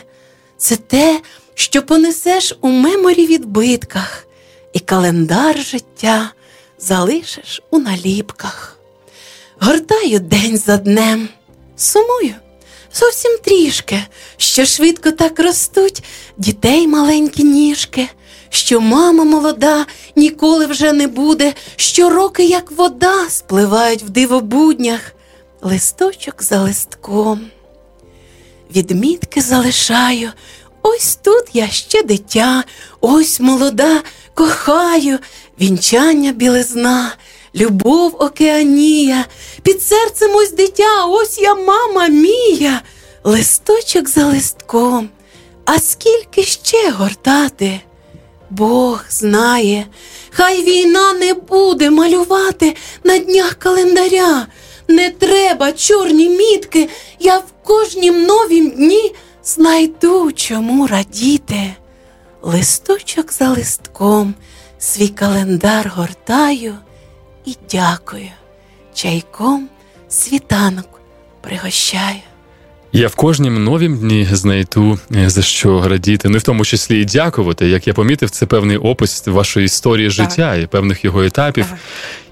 Це 0.58 0.76
те, 0.76 1.22
що 1.54 1.82
понесеш 1.82 2.58
у 2.62 2.68
меморі 2.68 3.28
відбитках, 3.28 4.28
і 4.74 4.80
календар 4.80 5.64
життя 5.64 6.32
залишиш 6.80 7.62
у 7.70 7.80
наліпках. 7.80 8.80
Гортаю 9.60 10.20
день 10.20 10.58
за 10.58 10.78
днем, 10.78 11.30
сумую 11.78 12.36
зовсім 12.94 13.38
трішки, 13.44 14.04
що 14.38 14.66
швидко 14.66 15.12
так 15.12 15.40
ростуть 15.40 16.04
дітей 16.38 16.88
маленькі 16.88 17.44
ніжки, 17.44 18.08
що 18.50 18.82
мама 18.82 19.24
молода 19.24 19.86
ніколи 20.16 20.66
вже 20.66 20.94
не 20.94 21.08
буде, 21.08 21.54
що 21.76 22.10
роки, 22.10 22.46
як 22.46 22.72
вода, 22.72 23.30
спливають 23.30 24.04
в 24.04 24.10
дивобуднях, 24.10 25.00
листочок 25.62 26.44
за 26.44 26.62
листком. 26.62 27.42
Відмітки 28.76 29.42
залишаю, 29.42 30.30
ось 30.82 31.16
тут 31.16 31.44
я 31.54 31.68
ще 31.68 32.04
дитя, 32.04 32.64
ось 33.02 33.40
молода, 33.40 34.02
кохаю, 34.34 35.20
вінчання 35.62 36.32
білизна, 36.32 37.16
любов 37.56 38.16
океанія, 38.20 39.26
під 39.64 39.82
серцем 39.84 40.32
ось 40.36 40.52
дитя, 40.52 41.06
ось 41.06 41.40
я 41.40 41.56
мама 41.56 42.08
мія, 42.08 42.82
листочок 43.24 44.10
за 44.10 44.26
листком. 44.26 45.10
А 45.66 45.80
скільки 45.80 46.44
ще 46.44 46.92
гортати? 46.92 47.82
Бог 48.50 49.06
знає, 49.10 49.86
хай 50.30 50.64
війна 50.64 51.14
не 51.14 51.34
буде 51.34 51.90
малювати 51.90 52.76
на 53.04 53.18
днях 53.18 53.54
календаря. 53.54 54.48
Не 54.88 55.10
треба 55.10 55.72
чорні 55.72 56.30
мітки, 56.30 56.90
я 57.20 57.38
в 57.38 57.46
кожнім 57.64 58.24
новім 58.24 58.70
дні 58.70 59.16
знайду 59.44 60.32
чому 60.32 60.88
радіти. 60.88 61.76
Листочок 62.42 63.34
за 63.34 63.50
листком 63.50 64.34
свій 64.80 65.08
календар 65.08 65.92
гортаю 65.96 66.76
і 67.46 67.56
дякую. 67.72 68.32
Чайком 68.94 69.70
світанок 70.10 71.02
пригощаю. 71.42 72.29
Я 72.94 73.08
в 73.08 73.16
кожнім 73.16 73.64
новім 73.64 73.98
дні 73.98 74.28
знайду 74.32 75.00
е, 75.16 75.30
за 75.30 75.42
що 75.42 75.88
радіти, 75.88 76.30
ну 76.30 76.36
і 76.36 76.40
в 76.40 76.44
тому 76.44 76.66
числі 76.66 77.02
і 77.02 77.06
дякувати. 77.06 77.70
Як 77.70 77.88
я 77.88 77.94
помітив, 77.94 78.30
це 78.30 78.46
певний 78.46 78.78
опис 78.78 79.28
вашої 79.28 79.66
історії 79.66 80.10
життя 80.10 80.56
і 80.56 80.68
певних 80.68 81.06
його 81.06 81.24
етапів. 81.24 81.66
Так. 81.66 81.78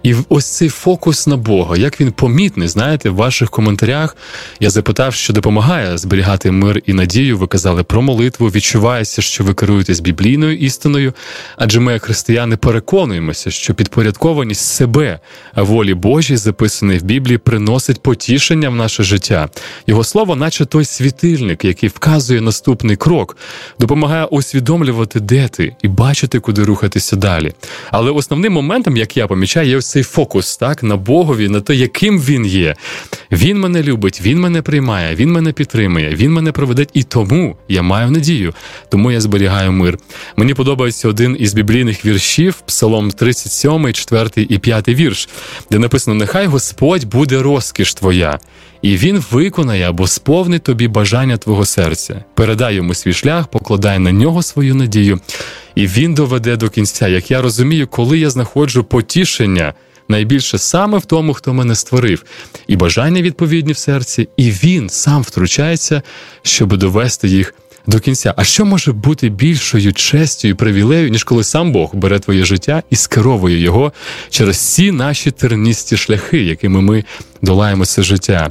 І 0.07 0.15
ось 0.29 0.45
цей 0.45 0.69
фокус 0.69 1.27
на 1.27 1.37
Бога, 1.37 1.77
як 1.77 2.01
він 2.01 2.11
помітний, 2.11 2.67
знаєте, 2.67 3.09
в 3.09 3.15
ваших 3.15 3.49
коментарях 3.49 4.17
я 4.59 4.69
запитав, 4.69 5.13
що 5.13 5.33
допомагає 5.33 5.97
зберігати 5.97 6.51
мир 6.51 6.81
і 6.85 6.93
надію. 6.93 7.37
Ви 7.37 7.47
казали 7.47 7.83
про 7.83 8.01
молитву. 8.01 8.47
Відчувається, 8.47 9.21
що 9.21 9.43
ви 9.43 9.53
керуєтесь 9.53 9.99
біблійною 9.99 10.57
істиною, 10.57 11.13
адже 11.57 11.79
ми, 11.79 11.93
як 11.93 12.03
християни, 12.03 12.57
переконуємося, 12.57 13.51
що 13.51 13.73
підпорядкованість 13.73 14.61
себе 14.61 15.19
волі 15.55 15.93
Божій, 15.93 16.37
записаної 16.37 16.99
в 16.99 17.03
Біблії, 17.03 17.37
приносить 17.37 18.01
потішення 18.01 18.69
в 18.69 18.75
наше 18.75 19.03
життя. 19.03 19.49
Його 19.87 20.03
слово, 20.03 20.35
наче 20.35 20.65
той 20.65 20.85
світильник, 20.85 21.65
який 21.65 21.89
вказує 21.89 22.41
наступний 22.41 22.95
крок, 22.95 23.37
допомагає 23.79 24.25
усвідомлювати, 24.25 25.19
де 25.19 25.47
ти, 25.47 25.75
і 25.81 25.87
бачити, 25.87 26.39
куди 26.39 26.63
рухатися 26.63 27.15
далі. 27.15 27.53
Але 27.91 28.11
основним 28.11 28.53
моментом, 28.53 28.97
як 28.97 29.17
я 29.17 29.27
помічаю, 29.27 29.69
є 29.69 29.77
ось 29.77 29.96
цей 29.97 30.03
фокус 30.03 30.57
так 30.57 30.83
на 30.83 30.95
Богові, 30.95 31.49
на 31.49 31.61
те, 31.61 31.75
яким 31.75 32.19
він 32.19 32.45
є. 32.45 32.75
Він 33.31 33.59
мене 33.59 33.83
любить, 33.83 34.21
він 34.21 34.39
мене 34.39 34.61
приймає, 34.61 35.15
він 35.15 35.31
мене 35.31 35.51
підтримує, 35.51 36.15
він 36.15 36.33
мене 36.33 36.51
проведе, 36.51 36.85
і 36.93 37.03
тому 37.03 37.57
я 37.69 37.81
маю 37.81 38.11
надію, 38.11 38.53
тому 38.89 39.11
я 39.11 39.21
зберігаю 39.21 39.71
мир. 39.71 39.97
Мені 40.35 40.53
подобається 40.53 41.07
один 41.09 41.37
із 41.39 41.53
біблійних 41.53 42.05
віршів, 42.05 42.61
Псалом 42.65 43.11
37, 43.11 43.93
4 43.93 44.29
і 44.49 44.57
5 44.57 44.89
вірш, 44.89 45.29
де 45.71 45.79
написано: 45.79 46.17
Нехай 46.17 46.45
Господь 46.45 47.05
буде 47.05 47.41
розкіш 47.41 47.93
твоя. 47.93 48.39
І 48.81 48.97
він 48.97 49.23
виконає 49.31 49.89
або 49.89 50.07
сповнить 50.07 50.63
тобі 50.63 50.87
бажання 50.87 51.37
твого 51.37 51.65
серця. 51.65 52.23
Передай 52.33 52.75
йому 52.75 52.93
свій 52.93 53.13
шлях, 53.13 53.47
покладай 53.47 53.99
на 53.99 54.11
нього 54.11 54.43
свою 54.43 54.75
надію, 54.75 55.19
і 55.75 55.87
він 55.87 56.13
доведе 56.13 56.55
до 56.55 56.69
кінця. 56.69 57.07
Як 57.07 57.31
я 57.31 57.41
розумію, 57.41 57.87
коли 57.87 58.19
я 58.19 58.29
знаходжу 58.29 58.85
потішення 58.89 59.73
найбільше 60.07 60.57
саме 60.57 60.97
в 60.97 61.05
тому, 61.05 61.33
хто 61.33 61.53
мене 61.53 61.75
створив, 61.75 62.23
і 62.67 62.75
бажання 62.75 63.21
відповідні 63.21 63.73
в 63.73 63.77
серці, 63.77 64.29
і 64.37 64.51
він 64.51 64.89
сам 64.89 65.21
втручається, 65.21 66.01
щоб 66.41 66.77
довести 66.77 67.27
їх. 67.27 67.53
До 67.87 67.99
кінця, 67.99 68.33
а 68.37 68.43
що 68.43 68.65
може 68.65 68.91
бути 68.91 69.29
більшою 69.29 69.93
честю 69.93 70.47
і 70.47 70.53
привілею, 70.53 71.09
ніж 71.09 71.23
коли 71.23 71.43
сам 71.43 71.71
Бог 71.71 71.95
бере 71.95 72.19
твоє 72.19 72.45
життя 72.45 72.83
і 72.89 72.95
скеровує 72.95 73.59
його 73.59 73.93
через 74.29 74.55
всі 74.55 74.91
наші 74.91 75.31
терністі 75.31 75.97
шляхи, 75.97 76.43
якими 76.43 76.81
ми 76.81 77.03
долаємо 77.41 77.85
це 77.85 78.03
життя? 78.03 78.49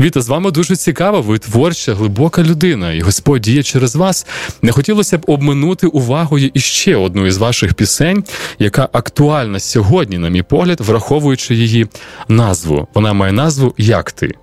Віта, 0.00 0.20
з 0.20 0.28
вами 0.28 0.50
дуже 0.50 0.76
цікаво. 0.76 1.22
Ви 1.22 1.38
творча, 1.38 1.94
глибока 1.94 2.42
людина, 2.42 2.92
і 2.92 3.00
Господь 3.00 3.40
діє 3.40 3.62
через 3.62 3.96
вас. 3.96 4.26
Не 4.62 4.72
хотілося 4.72 5.18
б 5.18 5.24
обминути 5.26 5.86
увагою 5.86 6.50
іще 6.54 6.96
одну 6.96 7.26
із 7.26 7.38
ваших 7.38 7.74
пісень, 7.74 8.24
яка 8.58 8.88
актуальна 8.92 9.60
сьогодні, 9.60 10.18
на 10.18 10.28
мій 10.28 10.42
погляд, 10.42 10.80
враховуючи 10.80 11.54
її 11.54 11.86
назву. 12.28 12.88
Вона 12.94 13.12
має 13.12 13.32
назву 13.32 13.74
Як 13.78 14.12
ти. 14.12 14.34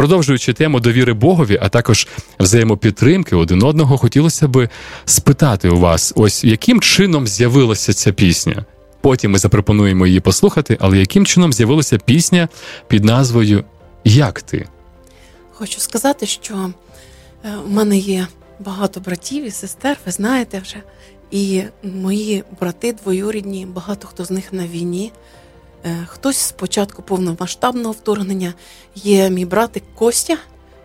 Продовжуючи 0.00 0.52
тему 0.52 0.80
довіри 0.80 1.12
Богові, 1.12 1.58
а 1.62 1.68
також 1.68 2.08
взаємопідтримки 2.38 3.36
один 3.36 3.62
одного, 3.62 3.98
хотілося 3.98 4.48
би 4.48 4.68
спитати 5.04 5.68
у 5.68 5.76
вас, 5.76 6.12
ось 6.16 6.44
яким 6.44 6.80
чином 6.80 7.26
з'явилася 7.26 7.92
ця 7.92 8.12
пісня. 8.12 8.64
Потім 9.00 9.30
ми 9.30 9.38
запропонуємо 9.38 10.06
її 10.06 10.20
послухати, 10.20 10.78
але 10.80 10.98
яким 10.98 11.26
чином 11.26 11.52
з'явилася 11.52 11.98
пісня 11.98 12.48
під 12.88 13.04
назвою 13.04 13.64
Як 14.04 14.42
ти? 14.42 14.68
Хочу 15.52 15.80
сказати, 15.80 16.26
що 16.26 16.70
е, 17.44 17.54
в 17.66 17.70
мене 17.70 17.98
є 17.98 18.26
багато 18.58 19.00
братів 19.00 19.46
і 19.46 19.50
сестер, 19.50 19.96
ви 20.06 20.12
знаєте 20.12 20.60
вже. 20.60 20.76
І 21.30 21.62
мої 21.82 22.44
брати 22.60 22.92
двоюрідні, 22.92 23.66
багато 23.66 24.08
хто 24.08 24.24
з 24.24 24.30
них 24.30 24.52
на 24.52 24.66
війні. 24.66 25.12
Е, 25.84 26.06
Хтось 26.08 26.36
з 26.36 26.52
початку 26.52 27.02
повномасштабного 27.02 27.92
вторгнення 27.92 28.54
є 28.94 29.30
мій 29.30 29.44
братик 29.44 29.82
Костя. 29.94 30.36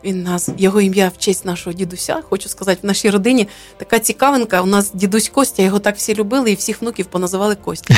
Він 0.03 0.23
нас, 0.23 0.49
його 0.57 0.81
ім'я 0.81 1.11
в 1.15 1.17
честь 1.17 1.45
нашого 1.45 1.73
дідуся. 1.73 2.21
Хочу 2.29 2.49
сказати, 2.49 2.79
в 2.83 2.85
нашій 2.85 3.09
родині 3.09 3.47
така 3.77 3.99
цікавинка. 3.99 4.61
У 4.61 4.65
нас 4.65 4.91
дідусь 4.93 5.29
Костя, 5.29 5.63
його 5.63 5.79
так 5.79 5.97
всі 5.97 6.15
любили, 6.15 6.51
і 6.51 6.55
всіх 6.55 6.81
внуків 6.81 7.05
поназивали 7.05 7.55
Костя. 7.55 7.95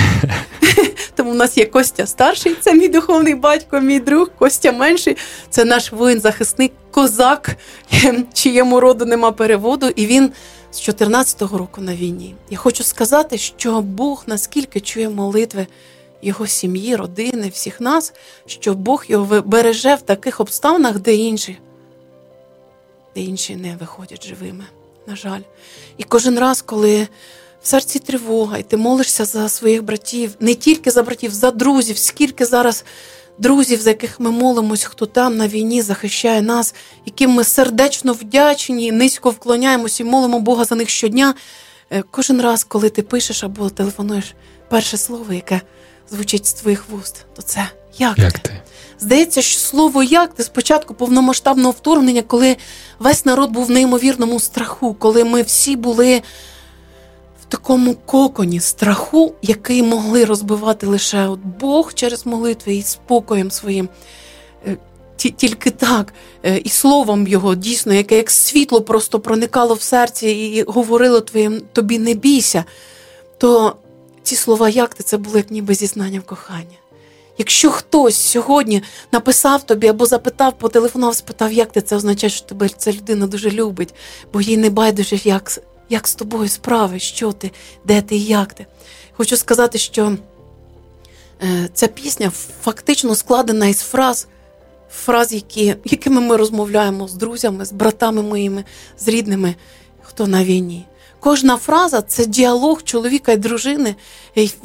Тому 1.16 1.32
в 1.32 1.36
нас 1.36 1.58
є 1.58 1.66
Костя 1.66 2.06
старший, 2.08 2.56
це 2.62 2.74
мій 2.74 2.88
духовний 2.88 3.36
батько, 3.36 3.80
мій 3.80 4.00
друг, 4.00 4.30
Костя 4.38 4.72
менший. 4.72 5.18
Це 5.50 5.66
наш 5.66 5.94
воїн-захисник, 5.94 6.72
козак, 6.92 7.56
чиєму 8.34 8.80
роду 8.80 9.06
нема 9.06 9.32
переводу, 9.32 9.88
і 9.96 10.06
він 10.06 10.32
з 10.72 10.90
14-го 10.90 11.58
року 11.58 11.82
на 11.82 11.96
війні. 11.96 12.36
Я 12.50 12.58
хочу 12.58 12.84
сказати, 12.84 13.38
що 13.38 13.82
Бог 13.82 14.24
наскільки 14.28 14.80
чує 14.80 15.10
молитви 15.10 15.68
його 16.22 16.48
сім'ї, 16.48 16.96
родини, 16.96 17.50
всіх 17.50 17.82
нас, 17.82 18.14
що 18.46 18.74
Бог 18.74 19.06
його 19.08 19.42
береже 19.42 19.96
в 19.96 20.02
таких 20.02 20.40
обставинах, 20.40 21.00
де 21.00 21.16
інші, 21.16 21.58
де 23.16 23.22
інші 23.22 23.56
не 23.56 23.76
виходять 23.76 24.28
живими. 24.28 24.64
На 25.08 25.16
жаль. 25.16 25.42
І 25.98 26.04
кожен 26.04 26.40
раз, 26.40 26.62
коли 26.62 27.08
в 27.62 27.68
серці 27.68 28.00
тривога, 28.00 28.58
і 28.58 28.64
ти 28.64 28.78
молишся 28.78 29.26
за 29.26 29.50
своїх 29.50 29.84
братів, 29.84 30.36
не 30.40 30.56
тільки 30.56 30.92
за 30.92 31.04
братів, 31.04 31.32
за 31.32 31.52
друзів, 31.52 31.98
скільки 31.98 32.46
зараз 32.46 32.86
друзів, 33.38 33.82
за 33.82 33.90
яких 33.90 34.20
ми 34.20 34.32
молимось, 34.32 34.84
хто 34.84 35.06
там 35.06 35.38
на 35.38 35.48
війні 35.48 35.82
захищає 35.82 36.42
нас, 36.42 36.76
яким 37.06 37.32
ми 37.32 37.44
сердечно 37.44 38.14
вдячні, 38.14 38.92
низько 38.92 39.30
вклоняємось 39.30 40.00
і 40.00 40.04
молимо 40.04 40.40
Бога 40.40 40.66
за 40.66 40.76
них 40.76 40.90
щодня. 40.90 41.36
Е, 41.92 42.04
кожен 42.12 42.42
раз, 42.42 42.64
коли 42.64 42.90
ти 42.90 43.02
пишеш 43.02 43.44
або 43.44 43.70
телефонуєш 43.70 44.34
перше 44.70 44.98
слово, 44.98 45.34
яке 45.34 45.62
звучить 46.12 46.46
з 46.46 46.54
твоїх 46.54 46.90
вуст, 46.90 47.26
то 47.36 47.42
це 47.42 47.70
як, 47.98 48.18
як 48.18 48.40
ти? 48.40 48.62
Здається, 49.00 49.42
що 49.42 49.60
слово 49.60 50.04
як 50.04 50.34
ти 50.34 50.44
спочатку 50.44 50.94
повномасштабного 50.94 51.72
вторгнення, 51.72 52.22
коли 52.22 52.58
весь 53.00 53.26
народ 53.26 53.52
був 53.52 53.66
в 53.66 53.72
неймовірному 53.72 54.40
страху, 54.40 54.94
коли 54.94 55.24
ми 55.24 55.42
всі 55.42 55.76
були 55.76 56.22
в 57.42 57.46
такому 57.46 57.94
коконі 57.94 58.60
страху, 58.60 59.34
який 59.42 59.84
могли 59.84 60.26
розбивати 60.26 60.88
лише 60.88 61.28
от 61.28 61.40
Бог 61.40 61.94
через 61.94 62.26
молитви 62.26 62.76
і 62.76 62.84
спокоєм 62.84 63.52
своїм. 63.52 63.90
Е, 64.68 64.78
тільки 65.16 65.72
так, 65.72 66.14
е, 66.44 66.58
і 66.58 66.70
словом 66.70 67.28
його 67.28 67.56
дійсно, 67.56 67.94
яке 67.94 68.18
як 68.18 68.32
світло 68.32 68.82
просто 68.82 69.20
проникало 69.20 69.74
в 69.74 69.82
серці 69.82 70.28
і 70.28 70.64
говорило 70.64 71.22
твоїм 71.22 71.62
тобі 71.74 72.00
не 72.00 72.14
бійся, 72.14 72.64
то 73.38 73.76
ці 74.28 74.36
слова 74.36 74.70
як 74.70 74.94
ти 74.94 75.04
це 75.04 75.18
було 75.18 75.38
як 75.38 75.52
ніби 75.52 75.74
зізнання 75.74 76.20
в 76.20 76.24
кохання. 76.24 76.78
Якщо 77.38 77.72
хтось 77.72 78.16
сьогодні 78.16 78.84
написав 79.12 79.64
тобі 79.64 79.88
або 79.88 80.06
запитав, 80.06 80.58
потелефонував, 80.58 81.16
спитав, 81.16 81.54
як 81.54 81.72
ти 81.72 81.82
це 81.82 81.96
означає, 81.96 82.32
що 82.32 82.46
тебе 82.46 82.70
ця 82.70 82.92
людина 82.92 83.28
дуже 83.28 83.52
любить, 83.52 83.94
бо 84.34 84.42
їй 84.42 84.58
не 84.58 84.70
байдуже, 84.70 85.20
як 85.24 85.60
як 85.90 86.08
з 86.08 86.16
тобою 86.16 86.50
справи, 86.50 87.00
що 87.00 87.32
ти, 87.32 87.52
де 87.86 88.02
ти 88.02 88.16
і 88.16 88.24
як 88.24 88.54
ти. 88.54 88.66
Хочу 89.12 89.38
сказати, 89.38 89.78
що 89.78 90.18
е, 91.44 91.70
ця 91.74 91.88
пісня 91.88 92.32
фактично 92.62 93.16
складена 93.16 93.68
із 93.68 93.80
фраз, 93.80 94.28
фраз, 94.92 95.34
які, 95.34 95.76
якими 95.86 96.22
ми 96.22 96.38
розмовляємо 96.38 97.08
з 97.08 97.14
друзями, 97.14 97.66
з 97.66 97.72
братами 97.72 98.22
моїми, 98.22 98.64
з 99.00 99.08
рідними, 99.08 99.56
хто 100.02 100.28
на 100.28 100.44
війні. 100.44 100.86
Кожна 101.20 101.58
фраза 101.58 102.02
це 102.02 102.26
діалог 102.26 102.84
чоловіка 102.84 103.32
і 103.32 103.38
дружини. 103.38 103.96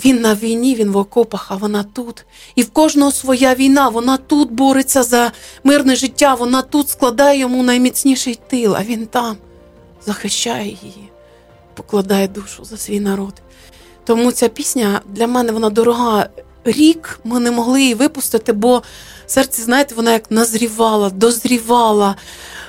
Він 0.04 0.20
на 0.20 0.34
війні, 0.34 0.74
він 0.74 0.90
в 0.90 0.96
окопах, 0.96 1.46
а 1.50 1.56
вона 1.56 1.82
тут. 1.82 2.24
І 2.54 2.62
в 2.62 2.70
кожного 2.70 3.12
своя 3.12 3.54
війна, 3.54 3.88
вона 3.88 4.16
тут 4.16 4.52
бореться 4.52 5.02
за 5.02 5.32
мирне 5.64 5.96
життя, 5.96 6.34
вона 6.34 6.62
тут 6.62 6.88
складає 6.88 7.38
йому 7.38 7.62
найміцніший 7.62 8.38
тил, 8.48 8.76
а 8.76 8.82
він 8.82 9.06
там 9.06 9.36
захищає 10.06 10.68
її, 10.68 11.10
покладає 11.74 12.28
душу 12.28 12.64
за 12.64 12.76
свій 12.76 13.00
народ. 13.00 13.34
Тому 14.04 14.32
ця 14.32 14.48
пісня 14.48 15.00
для 15.06 15.26
мене 15.26 15.52
вона 15.52 15.70
дорога. 15.70 16.28
Рік 16.64 17.20
ми 17.24 17.40
не 17.40 17.50
могли 17.50 17.82
її 17.82 17.94
випустити, 17.94 18.52
бо 18.52 18.82
серце, 19.26 19.62
знаєте, 19.62 19.94
вона 19.94 20.12
як 20.12 20.30
назрівала, 20.30 21.10
дозрівала 21.10 22.16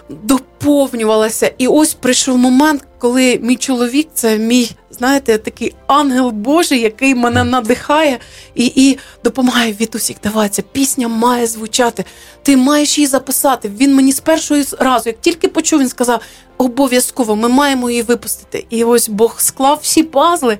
доповнювалася. 0.09 1.51
І 1.57 1.67
ось 1.67 1.93
прийшов 1.93 2.37
момент, 2.37 2.85
коли 3.03 3.39
мій 3.41 3.55
чоловік 3.55 4.07
це 4.13 4.37
мій, 4.37 4.71
знаєте, 4.91 5.37
такий 5.37 5.75
ангел 5.87 6.29
Божий, 6.29 6.79
який 6.79 7.15
мене 7.15 7.43
надихає 7.43 8.19
і 8.55 8.71
і 8.75 8.97
допомагає 9.23 9.75
Вітусік, 9.81 10.17
давай, 10.23 10.49
ця 10.49 10.61
пісня 10.61 11.07
має 11.07 11.47
звучати. 11.47 12.05
Ти 12.43 12.57
маєш 12.57 12.97
її 12.97 13.07
записати. 13.07 13.71
Він 13.79 13.95
мені 13.95 14.11
з 14.11 14.19
першого 14.19 14.61
разу, 14.79 15.09
як 15.09 15.21
тільки 15.21 15.47
почув, 15.47 15.79
він 15.79 15.89
сказав: 15.89 16.21
обов'язково 16.57 17.35
ми 17.35 17.49
маємо 17.49 17.89
її 17.89 18.01
випустити. 18.01 18.65
І 18.69 18.83
ось 18.83 19.09
Бог 19.09 19.39
склав 19.39 19.79
всі 19.81 20.03
пазли, 20.03 20.57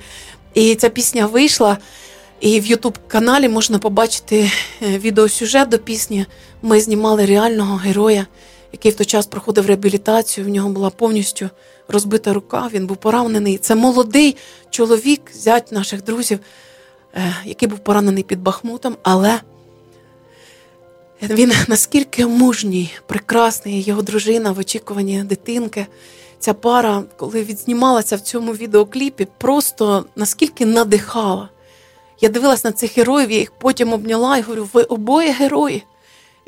і 0.54 0.76
ця 0.76 0.90
пісня 0.90 1.26
вийшла. 1.26 1.78
І 2.40 2.60
в 2.60 2.66
Ютуб 2.66 2.98
каналі 3.08 3.50
можна 3.50 3.80
побачити 3.80 4.52
е, 4.82 4.98
відеосюжет 4.98 5.70
до 5.70 5.80
пісні. 5.80 6.26
Ми 6.62 6.80
знімали 6.80 7.26
реального 7.26 7.76
героя 7.76 8.26
який 8.74 8.92
в 8.92 8.96
той 8.96 9.06
час 9.06 9.26
проходив 9.26 9.66
реабілітацію. 9.66 10.46
В 10.48 10.50
нього 10.50 10.70
була 10.70 10.90
повністю 10.90 11.50
розбита 11.88 12.34
рука. 12.34 12.70
Він 12.74 12.88
був 12.88 12.98
поранений. 12.98 13.58
Це 13.58 13.76
молодий 13.76 14.36
чоловік, 14.70 15.22
зять 15.34 15.72
наших 15.72 16.04
друзів, 16.04 16.40
е, 17.16 17.36
який 17.46 17.70
був 17.70 17.80
поранений 17.80 18.24
під 18.24 18.42
Бахмутом, 18.42 18.96
але 19.04 19.40
він 21.22 21.52
наскільки 21.68 22.26
мужній, 22.26 22.92
прекрасний, 23.08 23.82
його 23.82 24.02
дружина 24.02 24.52
в 24.52 24.60
очікуванні 24.60 25.24
дитинки. 25.24 25.88
Ця 26.40 26.54
пара, 26.54 27.04
коли 27.18 27.44
відзнімалася 27.44 28.16
в 28.16 28.22
цьому 28.22 28.54
відеокліпі, 28.54 29.28
просто 29.38 30.06
наскільки 30.16 30.66
надихала. 30.66 31.50
Я 32.22 32.30
дивилась 32.30 32.64
на 32.64 32.72
цих 32.72 32.98
героїв, 32.98 33.32
я 33.32 33.38
їх 33.38 33.52
потім 33.52 33.94
обняла 33.94 34.38
і 34.38 34.42
говорю: 34.42 34.70
ви 34.74 34.84
обоє 34.84 35.32
герої. 35.32 35.84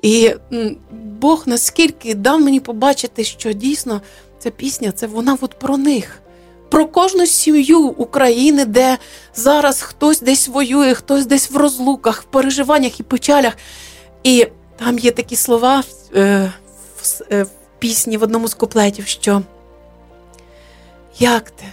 І 0.05 0.35
Бог 0.91 1.43
наскільки 1.45 2.15
дав 2.15 2.41
мені 2.41 2.59
побачити, 2.59 3.23
що 3.23 3.53
дійсно 3.53 4.01
ця 4.39 4.51
пісня 4.51 4.91
це 4.91 5.07
вона 5.07 5.37
от 5.41 5.59
про 5.59 5.77
них, 5.77 6.21
про 6.69 6.85
кожну 6.85 7.25
сім'ю 7.25 7.79
України, 7.79 8.65
де 8.65 8.97
зараз 9.35 9.81
хтось 9.81 10.21
десь 10.21 10.47
воює, 10.47 10.93
хтось 10.93 11.25
десь 11.25 11.51
в 11.51 11.57
розлуках, 11.57 12.21
в 12.21 12.25
переживаннях 12.25 12.99
і 12.99 13.03
печалях. 13.03 13.57
І 14.23 14.47
там 14.77 14.99
є 14.99 15.11
такі 15.11 15.35
слова 15.35 15.83
е, 16.15 16.51
в, 17.01 17.21
е, 17.31 17.43
в 17.43 17.49
пісні 17.79 18.17
в 18.17 18.23
одному 18.23 18.47
з 18.47 18.53
куплетів, 18.53 19.07
що 19.07 19.41
як 21.19 21.49
ти? 21.49 21.65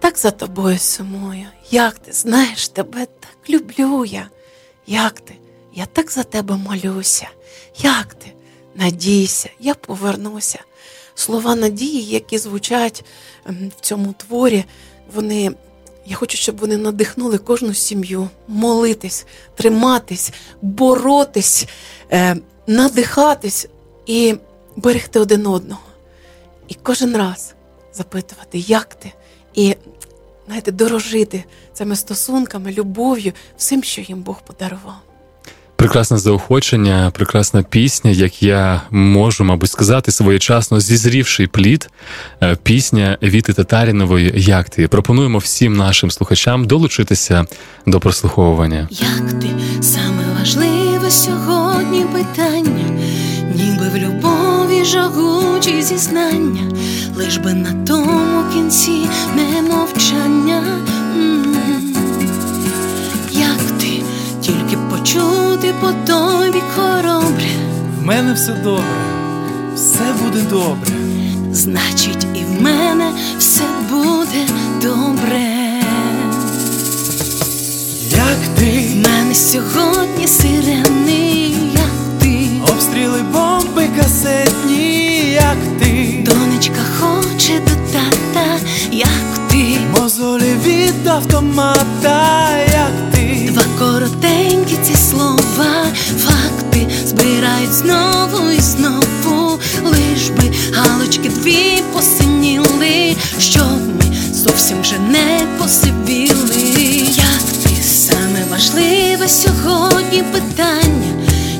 Так 0.00 0.18
за 0.18 0.30
тобою 0.30 0.78
сумую, 0.78 1.46
як 1.70 1.98
ти 1.98 2.12
знаєш, 2.12 2.68
тебе 2.68 3.06
так 3.20 3.50
люблю 3.50 4.04
я, 4.04 4.28
як 4.86 5.20
ти? 5.20 5.34
Я 5.74 5.86
так 5.86 6.10
за 6.10 6.22
тебе 6.22 6.56
молюся. 6.56 7.28
Як 7.76 8.14
ти? 8.14 8.32
Надійся, 8.74 9.50
я 9.60 9.74
повернуся. 9.74 10.60
Слова 11.14 11.54
надії, 11.54 12.02
які 12.04 12.38
звучать 12.38 13.04
ем, 13.46 13.72
в 13.78 13.80
цьому 13.80 14.12
творі, 14.12 14.64
вони. 15.14 15.50
Я 16.06 16.16
хочу, 16.16 16.36
щоб 16.36 16.58
вони 16.58 16.76
надихнули 16.76 17.38
кожну 17.38 17.74
сім'ю, 17.74 18.28
молитись, 18.48 19.26
триматись, 19.54 20.32
боротись, 20.62 21.66
е, 22.12 22.36
надихатись 22.66 23.68
і 24.06 24.34
берегти 24.76 25.20
один 25.20 25.46
одного. 25.46 25.82
І 26.68 26.74
кожен 26.74 27.16
раз 27.16 27.54
запитувати, 27.94 28.58
як 28.58 28.94
ти, 28.94 29.12
і 29.54 29.76
знаєте, 30.46 30.72
дорожити 30.72 31.44
цими 31.72 31.96
стосунками, 31.96 32.72
любов'ю, 32.72 33.32
всім, 33.56 33.82
що 33.82 34.00
їм 34.00 34.22
Бог 34.22 34.42
подарував. 34.42 35.00
Прекрасне 35.84 36.18
заохочення, 36.18 37.12
прекрасна 37.14 37.62
пісня, 37.62 38.10
як 38.10 38.42
я 38.42 38.82
можу, 38.90 39.44
мабуть, 39.44 39.70
сказати, 39.70 40.12
своєчасно 40.12 40.80
зізрівший 40.80 41.46
плід, 41.46 41.90
е, 42.42 42.56
пісня 42.62 43.18
Віти 43.22 43.52
Татарінової 43.52 44.32
Як 44.36 44.70
ти 44.70 44.88
пропонуємо 44.88 45.38
всім 45.38 45.76
нашим 45.76 46.10
слухачам 46.10 46.66
долучитися 46.66 47.44
до 47.86 48.00
прослуховування. 48.00 48.88
Як 48.90 49.40
ти 49.40 49.48
саме 49.80 50.22
важливе 50.38 51.10
сьогодні 51.10 52.04
питання, 52.12 53.00
ніби 53.54 53.88
в 53.88 53.96
любові 53.96 54.84
жагучі 54.84 55.82
зізнання, 55.82 56.72
лиш 57.16 57.36
би 57.36 57.54
на 57.54 57.84
тому 57.84 58.44
кінці 58.54 59.08
не 59.36 59.62
мовчання. 59.62 60.33
По 65.84 65.92
тобі 66.12 66.62
хоробре. 66.76 67.48
В 67.98 68.06
мене 68.06 68.32
все 68.32 68.52
добре, 68.52 68.84
все 69.74 70.04
буде 70.22 70.40
добре. 70.50 70.92
Значить, 71.52 72.26
і 72.34 72.44
в 72.44 72.62
мене 72.62 73.12
все 73.38 73.62
буде 73.90 74.46
добре. 74.82 75.42
Як 78.10 78.38
ти 78.58 78.86
В 78.92 78.96
мене 78.96 79.34
сьогодні 79.34 80.26
сирени, 80.26 81.52
як 81.74 82.20
ти, 82.20 82.48
обстріли 82.72 83.22
бомби 83.32 83.88
касетні, 83.98 85.32
як 85.32 85.56
ти, 85.80 86.24
донечка 86.26 86.80
хоче 87.00 87.60
до 87.60 87.92
тата, 87.92 88.58
як 88.92 89.48
ти, 89.50 89.78
мозолі 90.00 90.54
від 90.64 91.06
автомата, 91.06 92.48
як 92.72 93.12
ти, 93.14 93.50
два 93.52 93.62
короля 95.14 95.44
бувають 97.54 97.72
знову 97.72 98.50
і 98.50 98.60
знову, 98.60 99.58
лиш 99.84 100.28
би 100.28 100.52
галочки 100.72 101.28
дві 101.28 101.82
посиніли, 101.92 103.16
щоб 103.38 103.80
ми 103.86 104.16
зовсім 104.32 104.80
вже 104.80 104.98
не 104.98 105.40
посивіли. 105.58 106.62
Як 107.16 107.42
ти 107.62 107.82
саме 107.82 108.44
важливе 108.50 109.28
сьогодні 109.28 110.22
питання, 110.32 111.12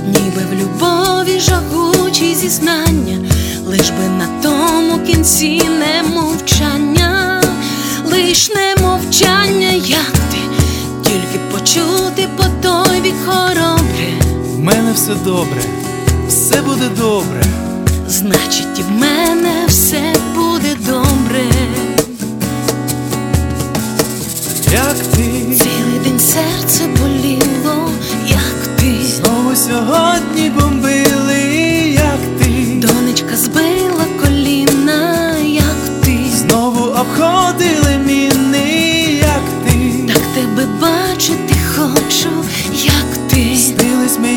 ніби 0.06 0.42
в 0.50 0.54
любові 0.54 1.40
жагучі 1.40 2.34
зізнання, 2.34 3.30
лиш 3.66 3.90
би 3.90 4.08
на 4.18 4.28
тому 4.42 5.06
кінці 5.06 5.62
не 5.78 6.02
мовчання, 6.14 7.42
лиш 8.04 8.50
не 8.50 8.82
мовчання, 8.82 9.70
як 9.86 10.12
ти 10.30 10.38
тільки 11.04 11.38
почути 11.52 12.28
по 12.36 12.44
той 13.04 13.12
бік 13.12 13.20
хоробре. 13.26 14.20
В 14.56 14.60
мене 14.60 14.92
все 14.92 15.14
добре, 15.24 15.62
все 16.28 16.62
буде 16.62 16.88
добре. 16.98 17.44
Значить, 18.08 18.78
і 18.78 18.82
в 18.82 18.90
мене 18.90 19.64
все 19.68 20.14
буде 20.34 20.76
добре. 20.86 21.44
Як 24.72 24.96
ти 25.16 25.56
Цілий 25.56 25.98
день 26.04 26.20
серце 26.20 26.84
боліло, 27.00 27.90
як 28.26 28.78
ти 28.78 29.06
знову 29.06 29.56
сьогодні 29.56 30.50
бомбили, 30.60 31.40
як 31.92 32.20
ти 32.38 32.74
донечка 32.74 33.36
збила 33.36 34.04
коліна, 34.22 35.36
як 35.38 36.04
ти 36.04 36.18
знову 36.36 36.84
обходили 36.84 37.98
міни, 38.06 39.20
як 39.20 39.42
ти 39.66 40.04
так 40.08 40.22
тебе 40.34 40.66
бачити 40.80 41.03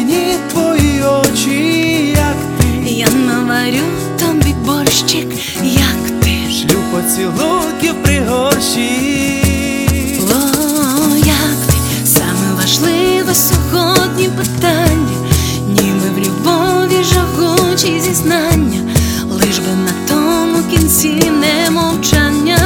мені 0.07 0.37
твої 0.51 1.03
очі, 1.03 2.15
як 2.15 2.35
ти. 2.59 2.89
Я 2.89 3.07
наварю 3.09 3.83
тобі 4.19 4.55
борщик, 4.65 5.27
як 5.63 6.21
ти. 6.21 6.51
Шлю 6.51 6.77
поцілунків 6.91 8.03
при 8.03 8.19
горщі. 8.19 9.43
О, 10.21 11.15
як 11.15 11.57
ти. 11.67 12.05
Саме 12.05 12.55
важливе 12.61 13.35
сьогодні 13.35 14.29
питання, 14.29 15.17
ніби 15.67 16.09
в 16.15 16.19
любові 16.19 17.03
жагучі 17.03 18.01
зізнання, 18.01 18.81
лиш 19.31 19.59
би 19.59 19.75
на 19.85 19.91
тому 20.07 20.57
кінці 20.71 21.31
не 21.31 21.69
мовчання, 21.71 22.59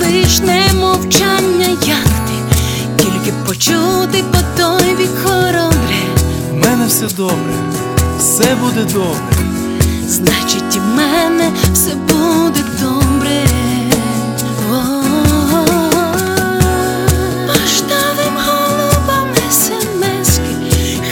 лиш 0.00 0.40
не 0.40 0.62
мовчання, 0.80 1.68
як 1.86 2.08
ти, 2.26 2.56
тільки 2.96 3.32
почути 3.46 4.24
по 4.32 4.38
той 4.62 4.94
бік 4.96 5.10
хоробре, 5.24 5.77
В 5.77 5.77
мене 6.70 6.86
все 6.86 7.06
добре, 7.16 7.54
все 8.18 8.54
буде 8.54 8.84
добре. 8.92 9.36
значить 10.06 10.76
і 10.76 10.78
в 10.78 10.84
мене 10.96 11.52
все 11.72 11.94
буде 11.94 12.60
добре. 12.80 13.44
Поштовим 17.46 18.34
голубам 18.46 19.28
смски, 19.50 20.56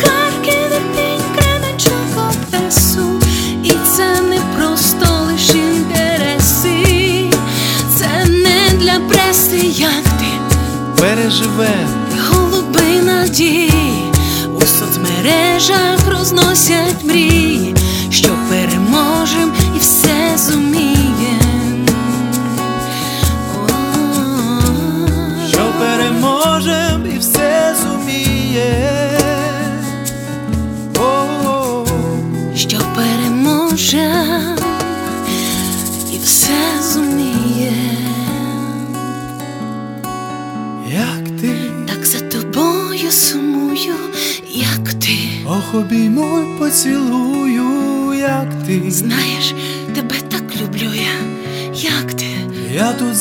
Харків, 0.00 0.72
Ірпінь, 0.72 1.24
Кременчук, 1.36 2.16
Одесу. 2.16 3.20
І 3.64 3.70
це 3.96 4.20
не 4.20 4.40
просто 4.56 5.24
лиш 5.26 5.50
інтереси, 5.50 7.30
це 7.96 8.30
не 8.30 8.78
для 8.78 9.00
преси, 9.08 9.66
як 9.66 10.02
ти, 10.02 10.56
Переживем, 11.00 11.75
мрії, 17.04 17.35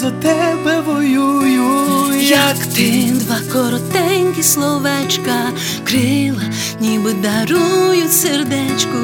за 0.06 0.12
тебе 0.12 0.82
воюю, 0.82 2.22
як 2.22 2.58
ти, 2.76 3.12
два 3.14 3.38
коротенькі 3.54 4.44
словечка, 4.44 5.50
крила, 5.84 6.42
ніби 6.80 7.14
дарують 7.14 8.14
сердечку, 8.14 8.98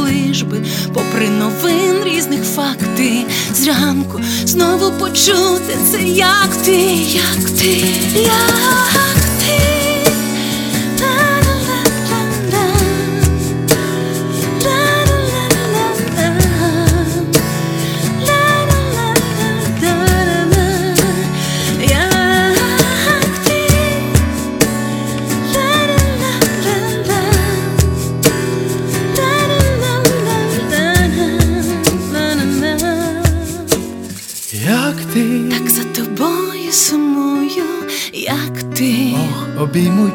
лиш 0.00 0.42
би, 0.42 0.64
попри 0.94 1.28
новин 1.28 2.04
різних 2.04 2.44
факти, 2.44 3.24
зранку 3.54 4.20
знову 4.44 4.90
почути 4.98 5.76
це, 5.92 6.02
як 6.02 6.48
ти, 6.64 6.80
як 7.04 7.50
ти, 7.58 7.84
як 8.22 8.63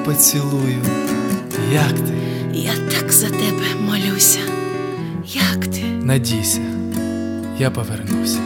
поцілую, 0.10 0.82
як 1.74 1.94
ти, 1.94 2.14
я 2.54 2.72
так 2.92 3.12
за 3.12 3.30
тебе 3.30 3.66
молюся, 3.82 4.40
як 5.28 5.68
ти. 5.68 5.82
надійся, 5.82 6.62
я 7.60 7.72
повернуся. 7.72 8.40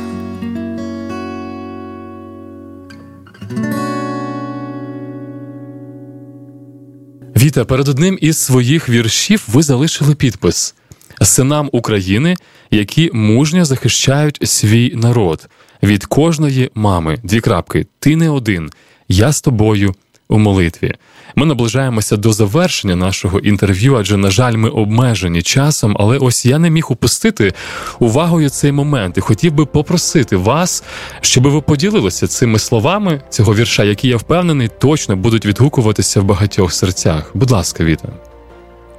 Віта, 7.37 7.65
перед 7.65 7.87
одним 7.87 8.17
із 8.21 8.37
своїх 8.37 8.89
віршів 8.89 9.45
ви 9.47 9.63
залишили 9.63 10.15
підпис 10.15 10.75
синам 11.21 11.69
України, 11.71 12.35
які 12.71 13.11
мужньо 13.13 13.65
захищають 13.65 14.39
свій 14.43 14.91
народ 14.95 15.49
від 15.83 16.05
кожної 16.05 16.71
мами. 16.75 17.17
Дві 17.23 17.39
крапки. 17.39 17.87
Ти 17.99 18.15
не 18.15 18.29
один. 18.29 18.69
Я 19.07 19.31
з 19.31 19.41
тобою 19.41 19.95
у 20.33 20.39
молитві. 20.39 20.93
Ми 21.35 21.45
наближаємося 21.45 22.17
до 22.17 22.33
завершення 22.33 22.95
нашого 22.95 23.39
інтерв'ю, 23.39 23.95
адже, 23.95 24.17
на 24.17 24.29
жаль, 24.29 24.53
ми 24.55 24.69
обмежені 24.69 25.41
часом. 25.41 25.97
Але 25.99 26.17
ось 26.17 26.45
я 26.45 26.59
не 26.59 26.69
міг 26.69 26.91
упустити 26.91 27.53
увагою 27.99 28.49
цей 28.49 28.71
момент 28.71 29.17
і 29.17 29.21
хотів 29.21 29.53
би 29.53 29.65
попросити 29.65 30.35
вас, 30.35 30.83
щоб 31.21 31.47
ви 31.47 31.61
поділилися 31.61 32.27
цими 32.27 32.59
словами 32.59 33.21
цього 33.29 33.55
вірша, 33.55 33.83
які 33.83 34.07
я 34.07 34.17
впевнений 34.17 34.69
точно 34.79 35.15
будуть 35.15 35.45
відгукуватися 35.45 36.21
в 36.21 36.23
багатьох 36.23 36.73
серцях. 36.73 37.31
Будь 37.33 37.51
ласка, 37.51 37.83
Віта. 37.83 38.07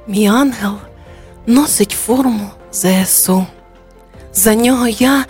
Мій 0.07 0.27
ангел 0.27 0.73
носить 1.47 1.91
форму 2.05 2.49
ЗСУ. 2.71 3.45
За 4.33 4.55
нього 4.55 4.87
я 4.87 5.25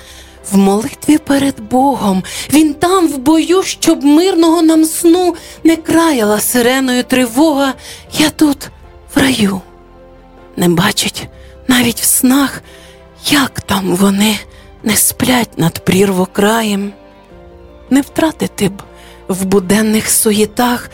в 0.51 0.57
молитві 0.57 1.17
перед 1.17 1.59
Богом. 1.59 2.23
Він 2.53 2.73
там 2.73 3.07
в 3.07 3.17
бою, 3.17 3.63
щоб 3.63 4.03
мирного 4.03 4.61
нам 4.61 4.85
сну 4.85 5.35
не 5.63 5.75
краяла 5.75 6.39
сиреною 6.39 7.03
тривога. 7.03 7.73
Я 8.13 8.29
тут 8.29 8.69
в 9.15 9.19
раю. 9.19 9.61
Не 10.57 10.69
бачить 10.69 11.27
навіть 11.67 11.99
в 11.99 12.03
снах, 12.03 12.61
як 13.25 13.61
там 13.61 13.95
вони 13.95 14.39
не 14.83 14.95
сплять 14.95 15.57
над 15.57 15.85
прірвокраєм. 15.85 16.93
Не 17.89 18.01
втратити 18.01 18.69
б 18.69 18.81
в 19.27 19.45
буденних 19.45 20.09
суєтах 20.09 20.89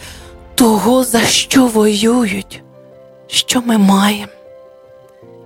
того, 0.56 1.04
за 1.04 1.22
що 1.22 1.68
воюють, 1.68 2.64
що 3.28 3.62
ми 3.62 3.78
маємо. 3.78 4.32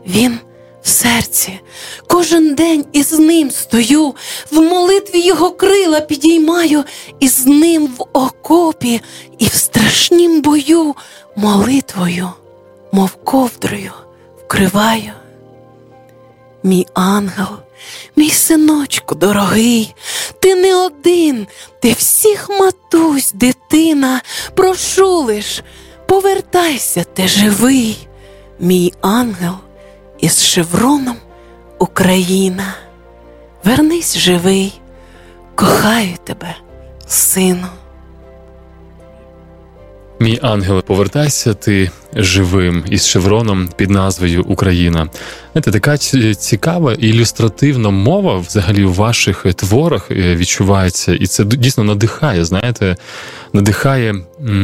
Він 0.08 0.40
серці, 0.88 1.60
кожен 2.08 2.56
день 2.56 2.86
із 2.94 3.12
ним 3.20 3.52
стою, 3.52 4.16
в 4.52 4.62
молитві 4.62 5.20
його 5.20 5.52
крила 5.52 6.02
підіймаю, 6.02 6.84
і 7.20 7.28
з 7.28 7.46
ним 7.46 7.88
в 7.98 8.06
окопі, 8.14 9.02
і 9.40 9.46
в 9.46 9.54
страшнім 9.54 10.42
бою 10.42 10.96
молитвою, 11.36 12.30
мов 12.92 13.16
ковдрою, 13.24 13.92
укриваю. 14.44 15.12
Мій 16.64 16.88
ангел, 16.94 17.58
мій 18.16 18.30
синочку 18.30 19.16
дорогий, 19.16 19.96
ти 20.40 20.56
не 20.56 20.76
один, 20.76 21.48
ти 21.82 21.94
всіх 21.94 22.50
матусь, 22.50 23.32
дитина, 23.32 24.22
прошу 24.56 25.22
лиш, 25.22 25.62
повертайся, 26.08 27.04
ти 27.14 27.28
живий, 27.28 28.08
мій 28.60 28.94
ангел 29.02 29.56
із 30.20 30.44
шевроном 30.44 31.16
Україна. 31.80 32.76
Вернись 33.64 34.18
живий, 34.18 34.82
кохаю 35.56 36.16
тебе, 36.24 36.56
сину. 37.08 37.68
Мій 40.20 40.40
ангел, 40.42 40.84
повертайся 40.84 41.54
ти 41.54 41.92
живим 42.14 42.84
із 42.90 43.08
шевроном 43.08 43.70
під 43.76 43.90
назвою 43.90 44.44
Україна. 44.44 45.08
Знаєте, 45.52 45.72
така 45.72 45.98
цікава 46.36 46.94
ілюстративна 46.94 47.90
мова 47.90 48.38
взагалі 48.38 48.86
в 48.86 48.94
ваших 48.94 49.46
творах 49.56 50.12
е, 50.12 50.36
відчувається, 50.36 51.14
і 51.14 51.28
це 51.28 51.44
дійсно 51.44 51.84
надихає. 51.84 52.46
Знаєте, 52.46 52.96
надихає 53.54 54.16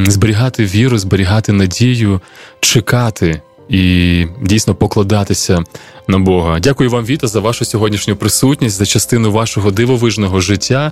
зберігати 0.08 0.66
віру, 0.66 0.98
зберігати 0.98 1.54
надію, 1.54 2.22
чекати 2.60 3.42
і 3.72 4.28
дійсно 4.42 4.76
покладатися 4.76 5.64
на 6.08 6.20
Бога. 6.20 6.60
Дякую 6.60 6.90
вам, 6.90 7.06
Віта, 7.06 7.28
за 7.28 7.40
вашу 7.40 7.66
сьогоднішню 7.66 8.16
присутність, 8.16 8.76
за 8.76 8.86
частину 8.86 9.32
вашого 9.32 9.72
дивовижного 9.72 10.42
життя. 10.42 10.92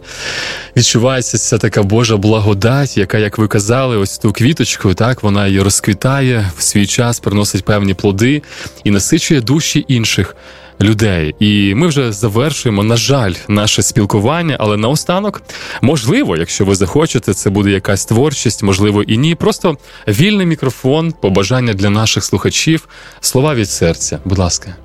Відчувається 0.77 1.37
ця 1.37 1.57
така 1.57 1.83
Божа 1.83 2.17
благодать, 2.17 2.97
яка, 2.97 3.17
як 3.17 3.37
ви 3.37 3.47
казали, 3.47 3.97
ось 3.97 4.17
ту 4.17 4.33
квіточку, 4.33 4.93
так 4.93 5.23
вона 5.23 5.47
її 5.47 5.61
розквітає 5.61 6.51
в 6.57 6.63
свій 6.63 6.87
час, 6.87 7.19
приносить 7.19 7.65
певні 7.65 7.93
плоди 7.93 8.41
і 8.83 8.91
насичує 8.91 9.41
душі 9.41 9.85
інших 9.87 10.35
людей. 10.81 11.35
І 11.39 11.75
ми 11.75 11.87
вже 11.87 12.11
завершуємо, 12.11 12.83
на 12.83 12.95
жаль, 12.95 13.33
наше 13.47 13.83
спілкування, 13.83 14.55
але 14.59 14.77
наостанок, 14.77 15.41
можливо, 15.81 16.37
якщо 16.37 16.65
ви 16.65 16.75
захочете, 16.75 17.33
це 17.33 17.49
буде 17.49 17.69
якась 17.69 18.05
творчість, 18.05 18.63
можливо, 18.63 19.03
і 19.03 19.17
ні. 19.17 19.35
Просто 19.35 19.77
вільний 20.07 20.45
мікрофон, 20.45 21.13
побажання 21.21 21.73
для 21.73 21.89
наших 21.89 22.23
слухачів, 22.23 22.87
слова 23.21 23.55
від 23.55 23.69
серця. 23.69 24.19
Будь 24.25 24.37
ласка. 24.37 24.75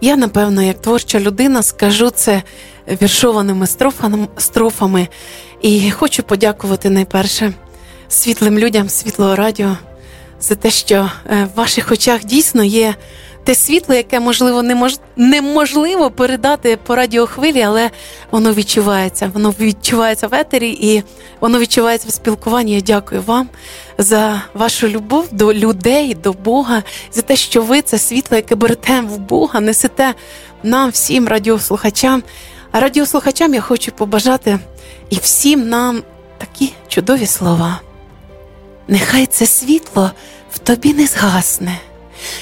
Я, 0.00 0.16
напевно, 0.16 0.62
як 0.62 0.80
творча 0.80 1.20
людина, 1.20 1.62
скажу 1.62 2.10
це 2.10 2.42
віршованими 3.02 3.66
строфами. 4.36 5.08
І 5.62 5.90
хочу 5.90 6.22
подякувати 6.22 6.90
найперше 6.90 7.52
світлим 8.08 8.58
людям, 8.58 8.88
світлого 8.88 9.36
радіо 9.36 9.76
за 10.40 10.54
те, 10.54 10.70
що 10.70 11.10
е, 11.26 11.48
в 11.54 11.58
ваших 11.58 11.92
очах 11.92 12.24
дійсно 12.24 12.64
є 12.64 12.94
те 13.48 13.54
світло, 13.54 13.94
яке 13.94 14.20
можливо 14.20 14.62
немож... 14.62 14.98
неможливо 15.16 16.10
передати 16.10 16.76
по 16.76 16.96
радіохвилі, 16.96 17.62
але 17.62 17.90
воно 18.30 18.52
відчувається. 18.54 19.30
Воно 19.34 19.54
відчувається 19.60 20.26
в 20.26 20.34
етері 20.34 20.70
і 20.80 21.02
воно 21.40 21.58
відчувається 21.58 22.08
в 22.08 22.12
спілкуванні. 22.12 22.74
Я 22.74 22.80
дякую 22.80 23.22
вам 23.22 23.48
за 23.98 24.42
вашу 24.54 24.88
любов 24.88 25.28
до 25.32 25.54
людей, 25.54 26.14
до 26.14 26.32
Бога, 26.32 26.82
за 27.12 27.22
те, 27.22 27.36
що 27.36 27.62
ви 27.62 27.82
це 27.82 27.98
світло, 27.98 28.36
яке 28.36 28.54
берете 28.54 29.00
в 29.00 29.18
Бога, 29.18 29.60
несете 29.60 30.14
нам, 30.62 30.90
всім 30.90 31.28
радіослухачам. 31.28 32.22
А 32.72 32.80
радіослухачам 32.80 33.54
я 33.54 33.60
хочу 33.60 33.92
побажати 33.92 34.58
і 35.10 35.16
всім 35.16 35.68
нам 35.68 36.02
такі 36.38 36.72
чудові 36.88 37.26
слова. 37.26 37.80
Нехай 38.88 39.26
це 39.26 39.46
світло 39.46 40.10
в 40.52 40.58
тобі 40.58 40.94
не 40.94 41.06
згасне. 41.06 41.78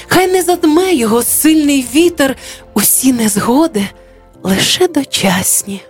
Хай 0.07 0.27
не 0.27 0.41
задме 0.41 0.93
його 0.93 1.23
сильний 1.23 1.85
вітер, 1.95 2.35
усі 2.73 3.13
незгоди 3.13 3.87
лише 4.43 4.87
дочасні. 4.87 5.81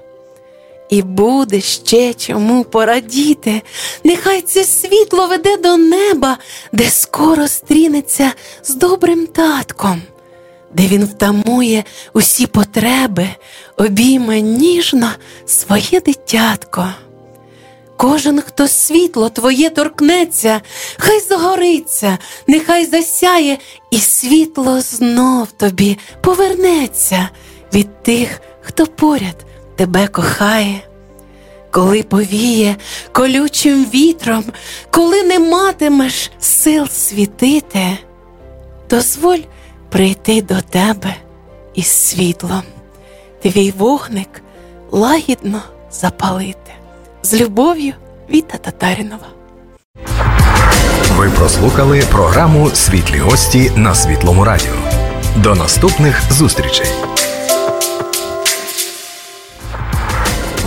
І 0.90 1.02
буде 1.02 1.62
ще 1.62 2.14
чому 2.14 2.64
порадіти, 2.64 3.62
нехай 4.04 4.42
це 4.42 4.64
світло 4.64 5.28
веде 5.28 5.58
до 5.58 5.78
неба, 5.78 6.38
де 6.72 6.90
скоро 6.90 7.48
стрінеться 7.48 8.32
з 8.64 8.76
добрим 8.76 9.28
татком, 9.28 10.02
де 10.74 10.88
він 10.88 11.06
втамує 11.06 11.84
усі 12.14 12.48
потреби, 12.48 13.28
обійме 13.78 14.42
ніжно 14.42 15.12
своє 15.46 16.02
дитятко. 16.06 16.90
Кожен, 17.98 18.42
хто 18.42 18.68
світло 18.68 19.30
твоє 19.30 19.70
торкнеться, 19.70 20.62
хай 20.98 21.20
загориться, 21.20 22.18
нехай 22.48 22.86
засяє, 22.86 23.58
і 23.92 23.98
світло 23.98 24.82
знов 24.82 25.52
тобі 25.52 25.98
повернеться 26.22 27.30
від 27.74 28.04
тих, 28.04 28.42
хто 28.62 28.88
поряд 28.88 29.46
тебе 29.76 30.08
кохає. 30.08 30.82
Коли 31.72 32.04
повіє 32.04 32.76
колючим 33.12 33.86
вітром, 33.86 34.44
коли 34.92 35.24
не 35.24 35.40
матимеш 35.40 36.32
сил 36.40 36.88
світити, 36.88 37.98
дозволь 38.90 39.40
прийти 39.90 40.42
до 40.42 40.62
тебе 40.62 41.16
із 41.74 41.88
світлом, 41.88 42.64
твій 43.42 43.74
вогник 43.78 44.42
лагідно 44.92 45.62
запалити. 45.92 46.67
З 47.24 47.34
любов'ю 47.34 47.94
Віта 48.30 48.58
Татарінова. 48.58 49.28
Ви 51.12 51.30
прослухали 51.30 52.04
програму 52.12 52.70
Світлі 52.70 53.18
гості 53.18 53.72
на 53.76 53.96
Світлому 53.96 54.44
Радіо. 54.44 54.74
До 55.36 55.56
наступних 55.56 56.22
зустрічей. 56.32 56.88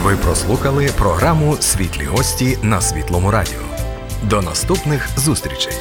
Ви 0.03 0.17
прослухали 0.17 0.91
програму 0.99 1.57
Світлі 1.61 2.05
гості 2.05 2.59
на 2.63 2.81
Світлому 2.81 3.31
Радіо. 3.31 3.61
До 4.23 4.43
наступних 4.43 5.09
зустрічей. 5.17 5.75